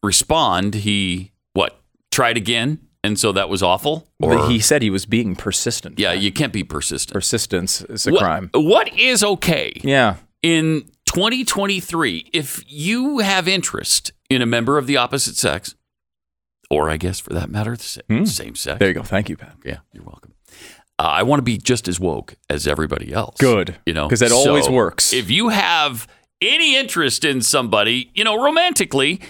[0.03, 4.07] respond, he what tried again, and so that was awful?
[4.21, 5.99] Or he said he was being persistent.
[5.99, 7.15] yeah, you can't be persistent.
[7.15, 8.51] persistence is a What- crime.
[8.55, 14.97] What is okay Yeah, in 2023 if you have interest in a member of the
[14.97, 15.75] opposite sex,
[16.71, 18.79] or I guess for that matter, the sa- same sex?
[18.79, 19.03] there you go.
[19.03, 19.57] Thank you, Pat.
[19.65, 20.35] Yeah, you're welcome.
[20.99, 23.37] Uh, I want to be just as woke as everybody else.
[23.39, 23.77] Good.
[23.87, 25.13] You know, because that always works.
[25.13, 26.09] If you have
[26.43, 29.21] any interest in somebody, you know, romantically,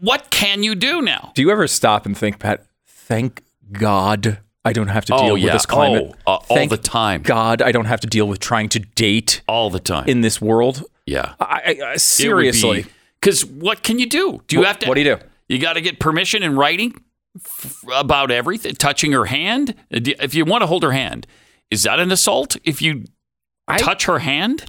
[0.00, 1.32] what can you do now?
[1.34, 2.64] Do you ever stop and think, Pat?
[3.10, 3.42] Thank
[3.72, 6.14] God I don't have to deal Oh, with this climate.
[6.26, 7.22] Oh, uh, all the time.
[7.22, 10.06] God I don't have to deal with trying to date All the time.
[10.08, 10.84] in this world.
[11.06, 11.34] yeah.
[11.40, 12.86] I, I, I seriously.
[13.20, 14.40] Because what can you do?
[14.46, 14.88] Do you What- have to?
[14.88, 15.22] what do you do?
[15.48, 16.94] You got to get permission in writing
[17.36, 18.74] f- about everything.
[18.76, 19.74] Touching her hand.
[19.90, 21.26] If you want to hold her hand,
[21.70, 22.56] is that an assault?
[22.64, 23.04] If you
[23.66, 24.66] I- touch her hand,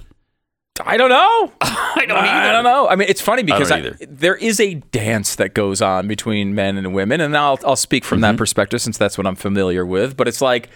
[0.84, 1.52] I don't know.
[1.60, 2.48] I don't either.
[2.48, 2.88] I don't know.
[2.88, 6.54] I mean, it's funny because don't I there is a dance that goes on between
[6.54, 8.32] men and women, and I'll I'll speak from Mm-hmm.
[8.32, 10.16] that perspective since that's what I'm familiar with.
[10.16, 10.70] But it's like,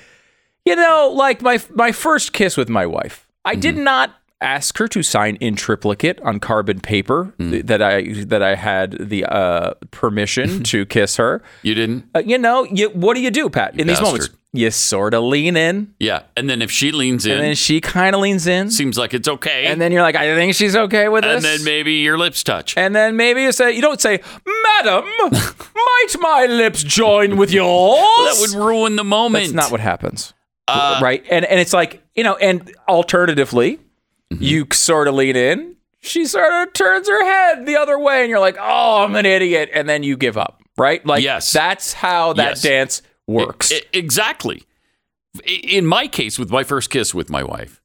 [0.66, 3.60] you know, like my my first kiss with my wife, I Mm-hmm.
[3.60, 7.50] did not ask her to sign in triplicate on carbon paper Mm.
[7.52, 11.42] th- that I that I had the uh, permission to kiss her.
[11.62, 12.04] You didn't.
[12.14, 13.80] Uh, you know, you, what do you do, Pat?
[13.80, 14.40] in these moments, bastard.
[14.56, 17.80] You sort of lean in, Yeah, and then if she leans in, and then she
[17.80, 20.74] kind of leans in, seems like it's okay, and then you're like, I think she's
[20.76, 21.50] okay with and this.
[21.50, 22.76] And then maybe your lips touch.
[22.76, 24.20] And then maybe you say, you don't say,
[24.64, 27.98] Madam, might my lips join with yours?
[27.98, 29.44] that would ruin the moment.
[29.44, 30.32] That's not what happens.
[30.68, 31.24] Uh, right?
[31.30, 33.80] And and it's like, you know, and alternatively,
[34.32, 34.42] Mm-hmm.
[34.42, 38.28] you sort of lean in, she sort of turns her head the other way, and
[38.30, 39.70] you're like, oh, I'm an idiot.
[39.72, 41.06] And then you give up, right?
[41.06, 41.52] Like, Yes.
[41.52, 42.62] that's how that Yes.
[42.62, 43.72] dance works.
[43.72, 44.62] I- exactly.
[45.46, 47.80] In my case, with my first kiss with my wife,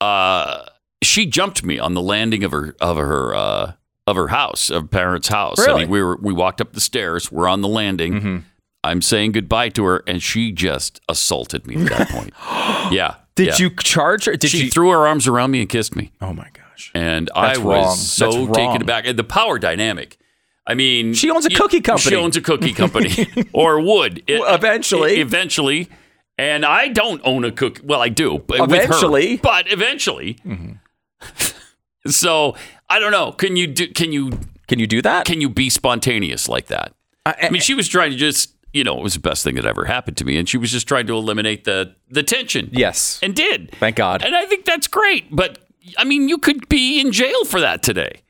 [0.00, 0.64] uh,
[1.02, 3.72] she jumped me on the landing of her of her uh,
[4.06, 5.58] of her house, of parents' house.
[5.60, 5.80] I Really?
[5.82, 7.30] mean, we were we walked up the stairs.
[7.30, 8.14] We're on the landing.
[8.14, 8.36] Mm-hmm.
[8.82, 12.32] I'm saying goodbye to her, and she just assaulted me at that point.
[12.92, 13.16] yeah.
[13.34, 13.56] Did yeah.
[13.58, 14.36] you charge her?
[14.36, 14.70] Did She you?
[14.70, 16.92] threw her arms around me and kissed me, oh my gosh.
[16.94, 17.96] and That's I was wrong.
[17.96, 19.06] so taken aback.
[19.06, 20.18] And the power dynamic.
[20.66, 22.10] I mean, She owns a cookie company.
[22.10, 25.20] She owns a cookie company, or would It- eventually.
[25.20, 25.88] eventually.
[26.36, 27.82] And I don't own a cookie.
[27.84, 28.84] Well, I do, but with her.
[28.84, 29.36] Eventually.
[29.36, 30.34] But eventually.
[30.44, 30.72] Mm-hmm.
[32.10, 32.56] so
[32.88, 33.32] I don't know.
[33.32, 33.88] Can you do?
[33.88, 34.38] Can you?
[34.66, 35.26] Can you do that?
[35.26, 36.92] Can you be spontaneous like that?
[37.26, 38.50] I mean, she was trying to just.
[38.72, 40.72] You know, it was the best thing that ever happened to me, and she was
[40.72, 42.70] just trying to eliminate the the tension.
[42.72, 43.20] yes.
[43.22, 43.70] and did.
[43.78, 44.24] Thank God.
[44.24, 45.26] And I think that's great.
[45.30, 45.60] But
[45.96, 48.22] I mean, you could be in jail for that today.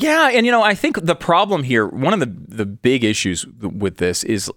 [0.00, 3.46] Yeah, and you know, I think the problem here, one of the the big issues
[3.46, 4.50] with this is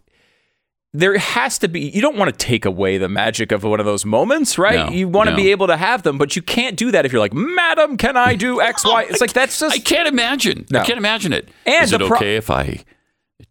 [0.96, 3.86] there has to be you don't want to take away the magic of one of
[3.86, 4.88] those moments, right?
[4.88, 7.12] No, you want to be able to have them, but you can't do that if
[7.12, 10.66] you're like, "Madam, can I do X, Y?" It's like that's just I can't imagine.
[10.72, 10.82] No.
[10.82, 11.50] I can't imagine it.
[11.66, 12.84] And Is it pro- okay if I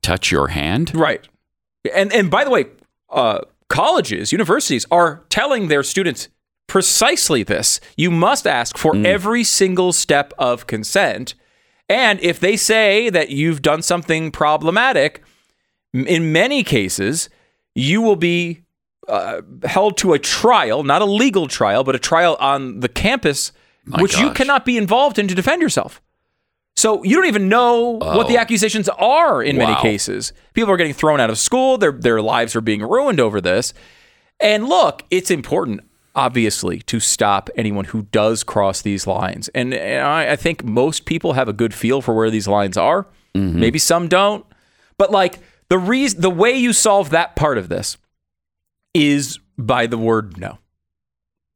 [0.02, 0.94] touch your hand?
[0.94, 1.26] right.
[1.92, 2.66] And and by the way,
[3.11, 6.28] uh, colleges, universities are telling their students
[6.68, 7.81] precisely this.
[7.96, 9.05] You must ask for Mm.
[9.05, 11.35] every single step of consent.
[11.92, 15.22] And if they say that you've done something problematic,
[15.92, 17.28] in many cases,
[17.74, 18.62] you will be
[19.09, 23.52] uh, held to a trial, not a legal trial, but a trial on the campus,
[23.85, 26.00] My which you cannot be involved in to defend yourself.
[26.76, 28.40] So you don't even know what the Oh.
[28.40, 30.33] accusations are in many cases.
[30.55, 31.76] People are getting thrown out of school.
[31.76, 33.74] Their their lives are being ruined over this.
[34.40, 35.83] And look, it's important,
[36.14, 39.48] obviously, to stop anyone who does cross these lines.
[39.55, 42.77] And, and I, I think most people have a good feel for where these lines
[42.77, 43.07] are.
[43.35, 43.61] Mm-hmm.
[43.61, 44.44] Maybe some don't.
[44.98, 47.96] But like the reason, the way you solve that part of this
[48.94, 50.59] is by the word no.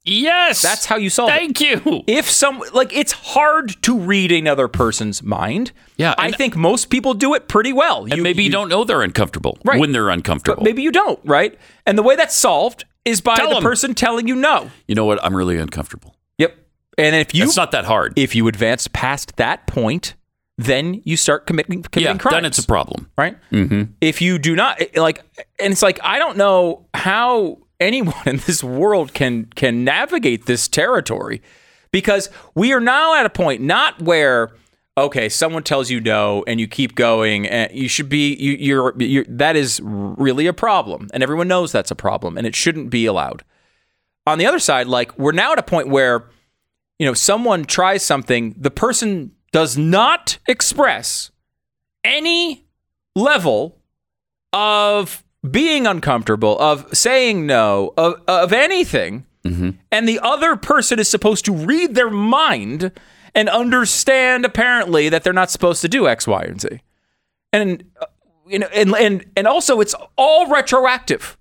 [0.09, 0.63] Yes.
[0.63, 1.35] That's how you solve it.
[1.35, 2.05] Thank you.
[2.07, 5.73] If some like it's hard to read another person's mind.
[5.97, 8.07] Yeah, I think most people do it pretty well.
[8.11, 9.81] And maybe you, don't know they're uncomfortable Right.
[9.81, 10.63] when they're uncomfortable.
[10.63, 11.59] but maybe you don't, right?
[11.85, 13.63] And the way that's solved is by Tell the 'em.
[13.63, 14.71] person telling you no.
[14.87, 15.25] you know what?
[15.25, 16.15] I'm really uncomfortable.
[16.37, 16.55] Yep.
[16.99, 18.13] And if you it's not that hard.
[18.17, 20.15] if you advance past that point,
[20.59, 22.35] then you start committing committing yeah, crimes.
[22.35, 23.11] then it's a problem.
[23.17, 23.37] right?
[23.53, 23.93] Mm-hmm.
[24.01, 25.23] If you do not like,
[25.59, 30.67] and it's like I don't know how anyone in this world can can navigate this
[30.69, 31.43] territory
[31.93, 34.51] because we are now at a point not where
[34.97, 39.03] okay someone tells you no and you keep going and you should be you, you're,
[39.03, 41.09] you're that is really a problem.
[41.13, 43.45] And everyone knows that's a problem and it shouldn't be allowed.
[44.27, 46.29] On the other side like we're now at a point where
[46.99, 51.31] you know someone tries something the person does not express
[52.05, 52.67] any
[53.15, 53.79] level
[54.53, 59.71] of being uncomfortable, of saying no, of, of anything, mm-hmm.
[59.93, 62.93] and the other person is supposed to read their mind
[63.37, 66.69] and understand apparently that they're not supposed to do X, Y, and Z.
[67.53, 68.07] And uh,
[68.49, 71.37] you know, and and and also it's all retroactive.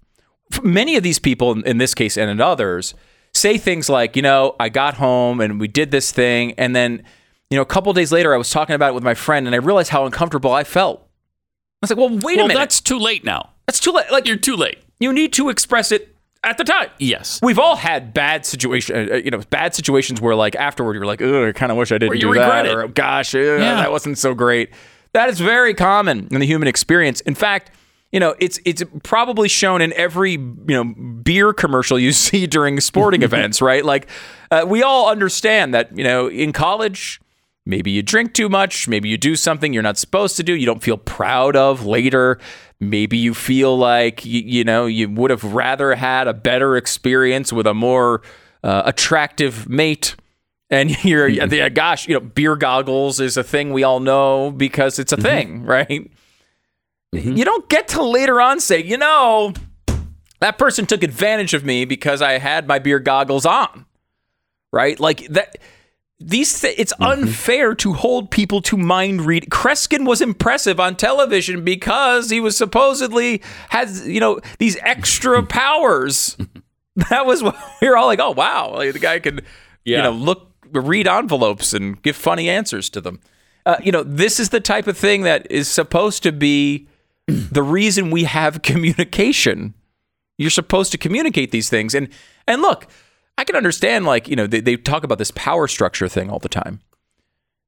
[0.61, 2.93] Many of these people, in- in this case and in others,
[3.33, 7.03] say things like, you know, I got home and we did this thing, and then,
[7.49, 9.55] you know, a couple days later, I was talking about it with my friend, and
[9.55, 11.01] I realized how uncomfortable I felt.
[11.01, 13.51] I was like, well, wait well, a minute, that's too late now.
[13.65, 14.05] that's too late.
[14.11, 14.79] Like You're too late.
[14.99, 16.14] you need to express it
[16.45, 16.89] at the time.
[16.99, 17.39] Yes.
[17.41, 21.21] We've all had bad situation, uh, you know, bad situations where like afterward you're like,
[21.21, 22.75] "Ugh, I kind of wish I didn't you do regret that," it.
[22.75, 24.69] or "Gosh, uh, that wasn't so great."
[25.13, 27.21] That is very common in the human experience.
[27.21, 27.71] In fact,
[28.11, 32.79] you know, it's it's probably shown in every you know beer commercial you see during
[32.79, 33.83] sporting events, right?
[33.83, 34.07] Like,
[34.51, 37.19] uh, we all understand that you know in college.
[37.67, 38.87] Maybe you drink too much.
[38.87, 40.53] Maybe you do something you're not supposed to do.
[40.53, 42.37] You don't feel proud of later.
[42.79, 47.53] Maybe you feel like you, you know you would have rather had a better experience
[47.53, 48.21] with a more
[48.63, 50.15] uh, attractive mate.
[50.69, 51.53] And you're, mm-hmm.
[51.53, 55.15] yeah, gosh, you know, beer goggles is a thing we all know because it's a
[55.15, 55.23] mm-hmm.
[55.23, 56.11] thing, right?
[57.13, 57.33] Mm-hmm.
[57.33, 59.53] You don't get to later on say, you know,
[60.41, 63.85] that person took advantage of me because I had my beer goggles on,
[64.73, 64.99] right?
[64.99, 65.57] Like that.
[66.19, 69.47] These th- it's unfair to hold people to mind read.
[69.49, 76.37] Kreskin was impressive on television because he was supposedly has you know these extra powers.
[77.09, 79.43] that was what we were all like, oh wow, like, the guy could
[79.83, 83.19] you know look read envelopes and give funny answers to them.
[83.65, 86.87] Uh, you know, this is the type of thing that is supposed to be
[87.27, 89.73] the reason we have communication.
[90.37, 92.09] You're supposed to communicate these things, and
[92.47, 92.87] and look,
[93.37, 96.39] I can understand like you know they, they talk about this power structure thing all
[96.39, 96.81] the time.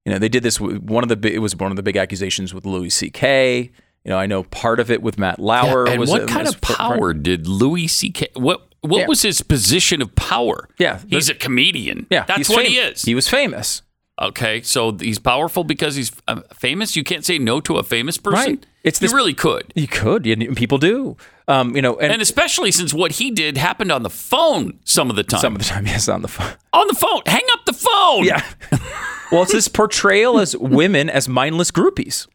[0.05, 0.59] You know, they did this.
[0.59, 3.71] with- One of the it was one of the big accusations with Louis C.K.
[4.05, 5.85] You know, I know part of it with Matt Lauer.
[5.85, 8.27] and was what kind was of power did Louis C.K.
[8.35, 9.07] What what Yeah.
[9.07, 10.69] was his position of power?
[10.79, 12.07] Yeah, he's a comedian.
[12.09, 13.01] Yeah, that's what fam- he is.
[13.01, 13.81] He was famous.
[14.21, 16.95] okay, so he's powerful because he's uh, famous.
[16.95, 18.53] You can't say no to a famous person.
[18.53, 18.65] Right.
[18.85, 21.17] It's you really could, You could, you, people do.
[21.49, 25.09] Um, you know, and, and especially since what he did happened on the phone some
[25.09, 25.39] of the time.
[25.39, 26.53] some of the time, yes, on the phone.
[26.73, 27.21] on the phone.
[27.25, 28.25] Hang up the phone.
[28.25, 28.43] Yeah.
[29.31, 32.27] well, it's this portrayal as women as mindless groupies,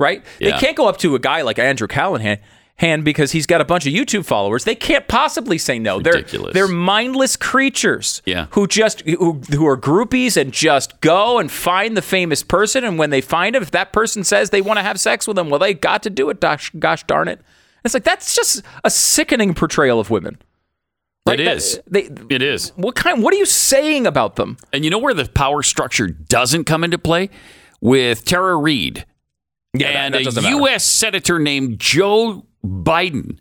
[0.00, 0.24] right?
[0.38, 0.52] Yeah.
[0.52, 2.38] They can't go up to a guy like Andrew Callaghan
[2.76, 4.64] hand because he's got a bunch of YouTube followers.
[4.64, 5.98] They can't possibly say no.
[5.98, 6.52] Ridiculous.
[6.54, 8.22] They're they're mindless creatures.
[8.24, 8.46] Yeah.
[8.50, 12.98] Who just who, who are groupies and just go and find the famous person and
[12.98, 15.50] when they find him, if that person says they want to have sex with them,
[15.50, 16.40] well, they got to do it.
[16.40, 17.40] Gosh, gosh darn it.
[17.84, 20.38] It's like that's just a sickening portrayal of women.
[21.26, 21.80] it That- is.
[21.86, 22.70] They, It is.
[22.76, 23.22] what kind?
[23.22, 24.56] What are you saying about them?
[24.72, 27.30] And you know where the power structure doesn't come into play?
[27.80, 29.04] With Tara Reade
[29.74, 30.56] Yeah, and that a doesn't matter.
[30.56, 30.84] U.S.
[30.84, 33.38] senator named Joe Biden.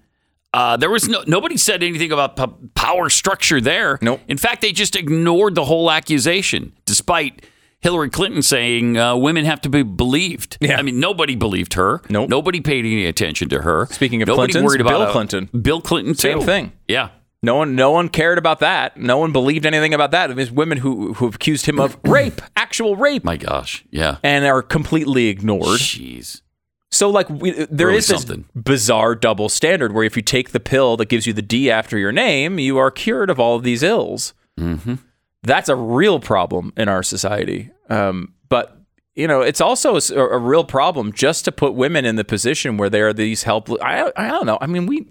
[0.54, 3.98] Uh, there was no nobody said anything about p- power structure there.
[4.02, 4.20] Nope.
[4.28, 7.46] In fact, they just ignored the whole accusation, despite
[7.84, 10.58] Hillary Clinton saying uh, women have to be believed.
[10.62, 10.78] Yeah.
[10.78, 12.02] I mean, nobody believed her.
[12.10, 12.30] Nope.
[12.30, 13.86] Nobody paid any attention to her.
[13.92, 15.50] Speaking of nobody Clintons, worried about Bill a- Clinton.
[15.62, 16.46] Bill Clinton, Same too.
[16.46, 16.72] thing.
[16.88, 17.10] Yeah.
[17.46, 18.96] No one, no one cared about that.
[18.96, 20.34] No one believed anything about that.
[20.34, 23.84] There's women who who accused him of rape, actual rape, My gosh.
[23.92, 24.18] Yeah.
[24.24, 25.80] and are completely ignored.
[25.80, 26.42] Jeez.
[26.90, 28.46] So, like, we, there Really is this something.
[28.56, 31.98] bizarre double standard where if you take the pill that gives you the D after
[31.98, 34.34] your name, you are cured of all of these ills.
[34.60, 34.96] Mm-hmm.
[35.42, 37.72] That's a real problem in our society.
[37.90, 38.78] Um, but
[39.16, 42.90] you know, it's also a real problem just to put women in the position where
[42.90, 43.80] they are these helpless.
[43.82, 44.58] I, I don't know.
[44.60, 45.06] I mean, we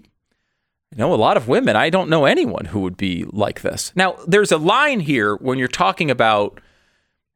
[0.97, 1.75] know a lot of women.
[1.77, 3.93] I don't know anyone who would be like this.
[3.95, 6.59] Now, there's a line here when you're talking about,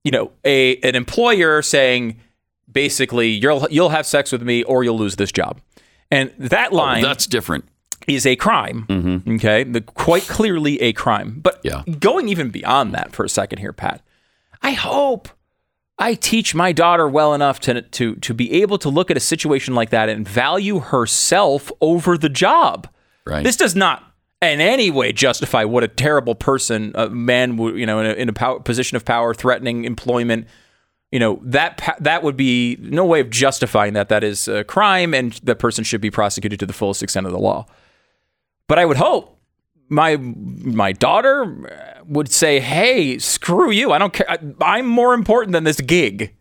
[0.04, 2.20] you know, a an employer saying
[2.70, 5.62] basically you'll you'll have sex with me or you'll lose this job.
[6.12, 7.66] And that line Oh, That's different.
[8.08, 9.24] is a crime.
[9.36, 11.40] Okay, the, quite clearly a crime.
[11.42, 11.84] But Yeah.
[12.00, 14.02] going even beyond that for a second here, Pat,
[14.62, 15.30] I hope
[16.00, 19.22] I teach my daughter well enough to to to be able to look at a
[19.22, 22.88] situation like that and value herself over the job.
[23.26, 23.44] Right.
[23.44, 24.04] This does not
[24.42, 28.14] in any way justify what a terrible person, a man, would- you know, in a,
[28.14, 30.48] in a power, position of power, threatening employment.
[31.12, 34.10] You know that that would be no way of justifying that.
[34.10, 37.32] That is a crime, and the person should be prosecuted to the fullest extent of
[37.32, 37.66] the law.
[38.68, 39.37] But I would hope
[39.90, 43.92] my my daughter uh, would say, "Hey, screw you!
[43.92, 44.30] I don't care.
[44.30, 46.34] I, I'm more important than this gig."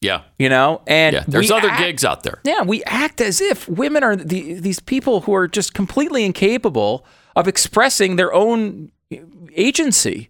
[0.00, 0.22] yeah.
[0.38, 1.24] You know, and Yeah.
[1.26, 2.40] There's other act- gigs out there.
[2.44, 7.06] yeah, we act as if women are the, these people who are just completely incapable
[7.34, 9.16] of expressing their own uh,
[9.54, 10.28] agency.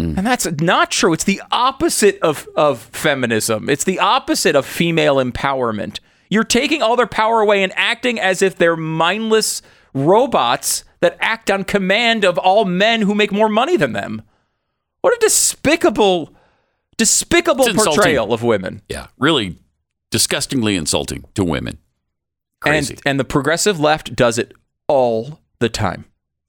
[0.00, 0.18] Mm.
[0.18, 1.12] And that's not true.
[1.12, 3.68] It's the opposite of, of feminism.
[3.70, 6.00] It's the opposite of female empowerment.
[6.28, 9.62] You're taking all their power away and acting as if they're mindless
[9.94, 14.22] robots that act on command of all men who make more money than them.
[15.00, 16.34] What a despicable,
[16.96, 17.94] despicable It's insulting.
[17.96, 18.82] portrayal of women.
[18.88, 19.06] Yeah.
[19.18, 19.56] Really
[20.10, 21.78] disgustingly insulting to women.
[22.60, 22.94] Crazy.
[22.94, 24.52] And and the progressive left does it
[24.88, 26.04] all the time.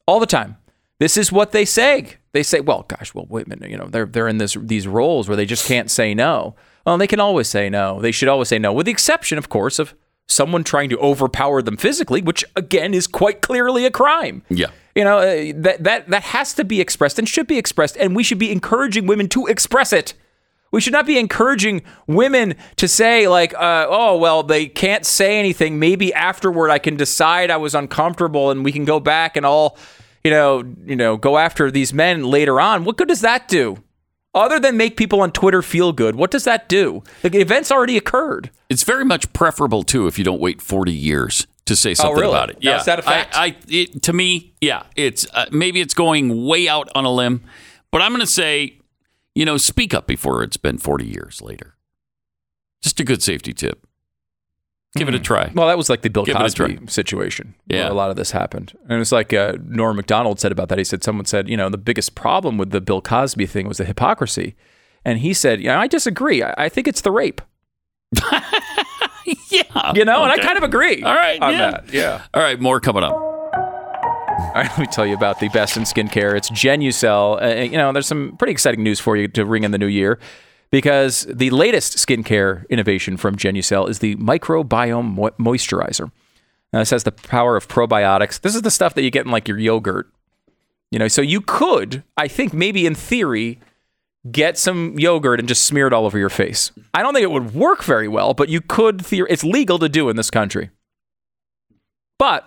[0.06, 0.58] All the time.
[1.00, 2.18] This is what they say.
[2.34, 5.38] They say, "Well, gosh, well, women, you know, they're they're in this these roles where
[5.38, 8.02] they just can't say no." Well, they can always say no.
[8.02, 9.94] They should always say no, with the exception, of course, of
[10.32, 14.44] someone trying to overpower them physically, which again is quite clearly a crime.
[14.50, 14.72] Yeah.
[14.96, 18.16] You know, uh, that that that has to be expressed and should be expressed and
[18.16, 20.14] we should be encouraging women to express it.
[20.72, 25.38] We should not be encouraging women to say like, uh, "Oh, well, they can't say
[25.38, 25.80] anything.
[25.80, 29.78] Maybe afterward I can decide I was uncomfortable and we can go back and all,
[30.24, 33.84] you know, you know, go after these men later on." What good does that do?
[34.34, 37.04] Other than make people on Twitter feel good, what does that do?
[37.22, 38.50] The event's already occurred.
[38.70, 42.32] It's very much preferable too if you don't wait 40 years to say something really?
[42.32, 42.64] about it.
[42.64, 43.36] Now, is that a fact?
[43.36, 47.12] I, I it, to me, yeah, it's uh, maybe it's going way out on a
[47.12, 47.44] limb,
[47.92, 48.78] but I'm going to say,
[49.36, 51.76] you know, speak up before it's been 40 years later.
[52.82, 53.86] Just a good safety tip.
[54.96, 55.50] Give it a try.
[55.56, 57.56] Well, that was like the Bill Give Cosby situation.
[57.68, 57.84] Yeah.
[57.84, 60.68] where a lot of this happened, and it was like uh, Norm Macdonald said about
[60.68, 60.78] that.
[60.78, 63.78] He said someone said, you know, the biggest problem with the Bill Cosby thing was
[63.78, 64.56] the hypocrisy,
[65.06, 66.44] and he said, yeah, I disagree.
[66.44, 67.42] I, I think it's the rape.
[69.50, 71.02] yeah, You know, and I kind of agree.
[71.04, 71.72] All right, on yeah.
[71.72, 71.94] that.
[71.94, 72.24] Yeah.
[72.34, 73.14] All right, more coming up.
[73.14, 76.36] All right, let me tell you about the best in skincare.
[76.36, 77.42] It's Genucel.
[77.42, 79.88] Uh, you know, there's some pretty exciting news for you to ring in the new
[79.88, 80.20] year
[80.72, 86.12] because the latest skincare innovation from Genucel is the microbiome mo- moisturizer.
[86.74, 88.40] Now, this has the power of probiotics.
[88.40, 90.10] This is the stuff that you get in like your yogurt.
[90.90, 93.60] You know, so you could, I think, maybe in theory,
[94.30, 96.72] get some yogurt and just smear it all over your face.
[96.94, 99.00] I don't think it would work very well, but you could.
[99.00, 100.70] Theor- it's legal to do in this country.
[102.18, 102.46] But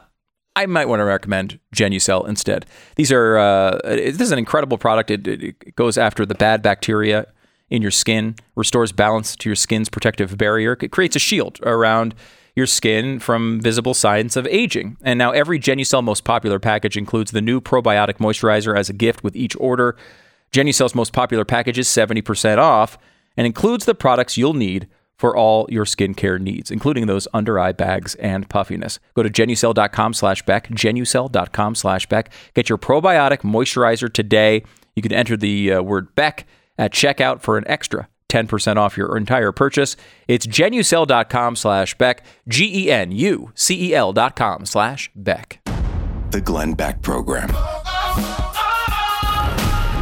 [0.56, 2.64] I might want to recommend Genucel instead.
[2.96, 5.10] These are uh, this is an incredible product.
[5.10, 7.26] It, it, it goes after the bad bacteria
[7.70, 10.76] in your skin, restores balance to your skin's protective barrier.
[10.80, 12.14] It creates a shield around
[12.56, 14.96] your skin from visible signs of aging.
[15.02, 19.24] And now every Genucel most popular package includes the new probiotic moisturizer as a gift
[19.24, 19.96] with each order.
[20.52, 22.96] Genucel's most popular package is 70% off
[23.36, 24.86] and includes the products you'll need
[25.16, 28.98] for all your skincare needs, including those under eye bags and puffiness.
[29.14, 32.32] Go to genucel.com slash Beck, genucel.com slash Beck.
[32.54, 34.64] Get your probiotic moisturizer today.
[34.94, 36.46] You can enter the uh, word Beck
[36.78, 39.96] at checkout for an extra 10% off your entire purchase.
[40.26, 45.60] It's genucel.com slash Beck, G E N U C E L dot com slash Beck.
[46.30, 47.48] The Glenn Beck Program.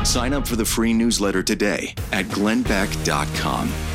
[0.04, 3.91] Sign up for the free newsletter today at glennbeck.com.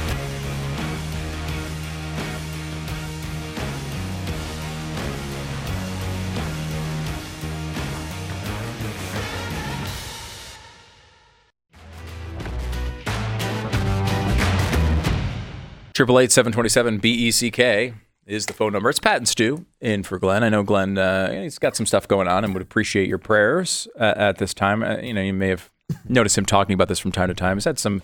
[15.98, 17.96] Triple eight seven twenty seven B E C K
[18.28, 18.88] is the phone number.
[18.88, 20.44] It's Pat and Stu in for Glenn.
[20.44, 20.96] I know Glenn.
[20.96, 24.54] Uh, he's got some stuff going on, and would appreciate your prayers uh, at this
[24.54, 24.84] time.
[24.84, 25.72] Uh, you know, you may have
[26.08, 27.58] noticed him talking about this from time to time.
[27.58, 28.04] He's had some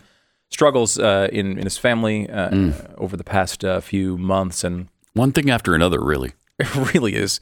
[0.49, 5.31] struggles uh, in in his family uh, over the past uh, few months, and One
[5.31, 6.33] thing after another, really.
[6.57, 7.39] it really is.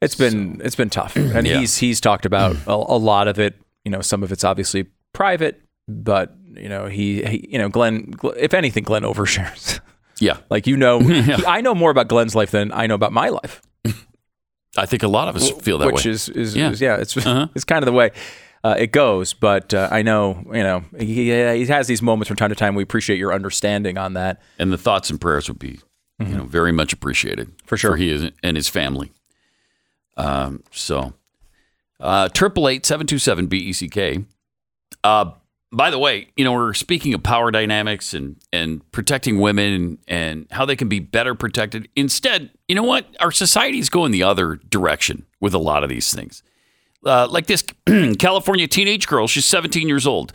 [0.00, 1.58] It's been it's been tough, and Yeah.
[1.60, 3.54] he's he's talked about a, a lot of it.
[3.84, 8.14] You know, some of it's obviously private, but you know he, he you know Glenn.
[8.36, 9.80] If anything, Glenn overshares.
[10.20, 10.98] Yeah, Like you know,
[11.46, 13.62] I know more about Glenn's life than I know about my life,
[14.76, 16.10] I think a lot of us feel that which way.
[16.10, 16.64] is is Yeah.
[16.64, 17.46] yeah, is, yeah it's Uh-huh.
[17.54, 18.10] it's kind of the way
[18.64, 19.32] uh, it goes.
[19.32, 22.74] But uh, I know you know he, he has these moments from time to time.
[22.74, 24.42] We appreciate your understanding on that.
[24.58, 25.78] and the thoughts and prayers would be,
[26.18, 27.92] you know, very much appreciated For sure.
[27.92, 29.12] for he is- and his family.
[30.16, 31.12] Um, so,
[32.00, 34.24] uh, triple eight seven two seven B E C K.
[35.70, 40.46] By the way, you know, we're speaking of power dynamics and and protecting women and,
[40.50, 41.88] how they can be better protected.
[41.94, 43.06] Instead, you know what?
[43.20, 46.42] Our society's going the other direction with a lot of these things.
[47.04, 47.64] Uh, like this
[48.18, 50.32] California teenage girl, she's 17 years old.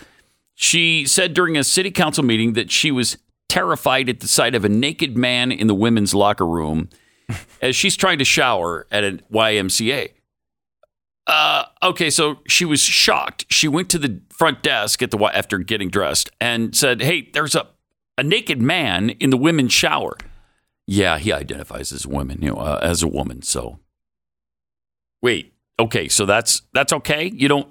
[0.56, 3.18] She said during a city council meeting that she was
[3.50, 6.90] terrified at the sight of a naked man in the women's locker room
[7.62, 10.12] as she's trying to shower at a YMCA.
[11.26, 13.46] Uh, okay, so she was shocked.
[13.50, 17.56] She went to the front desk at the after getting dressed and said, "Hey, there's
[17.56, 17.68] a
[18.18, 20.18] a naked man in the women's shower."
[20.86, 23.42] Yeah, he identifies as a woman, you know, uh, as a woman.
[23.42, 23.80] So,
[25.22, 27.32] wait, okay, so that's that's okay.
[27.34, 27.70] You don't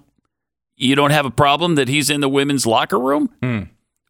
[0.77, 3.31] you don't have a problem that he's in the women's locker room.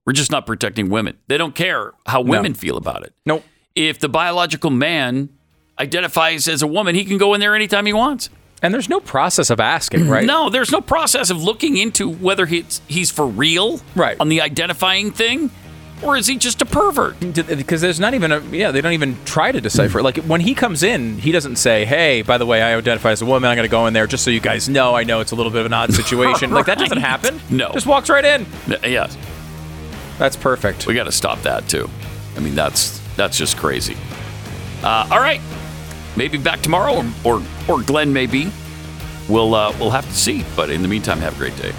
[0.06, 1.18] We're just not protecting women.
[1.28, 3.12] They don't care how women feel about it.
[3.24, 3.44] Nope.
[3.74, 5.30] If the biological man
[5.78, 8.28] identifies as a woman, he can go in there anytime he wants.
[8.62, 10.24] And there's no process of asking, right?
[10.24, 14.16] No, there's no process of looking into whether he's he's for real, Right.
[14.20, 15.50] on the identifying thing,
[16.00, 17.16] or is he just a pervert?
[17.56, 20.54] because there's not even a yeah they don't even try to decipher like when he
[20.54, 23.56] comes in he doesn't say hey by the way i identify as a woman i'm
[23.56, 25.52] going to go in there just so you guys know i know it's a little
[25.52, 27.70] bit of an odd situation like that doesn't happen No.
[27.72, 28.46] just walks right in
[28.84, 29.16] Yes,
[30.18, 31.88] that's perfect we got to stop that too.
[32.36, 33.96] I mean, that's that's just crazy.
[34.82, 35.40] Uh, all right,
[36.16, 38.50] maybe back tomorrow, or or, or Glenn maybe.
[39.28, 40.44] We'll uh, we'll have to see.
[40.56, 41.72] But in the meantime, have a great day.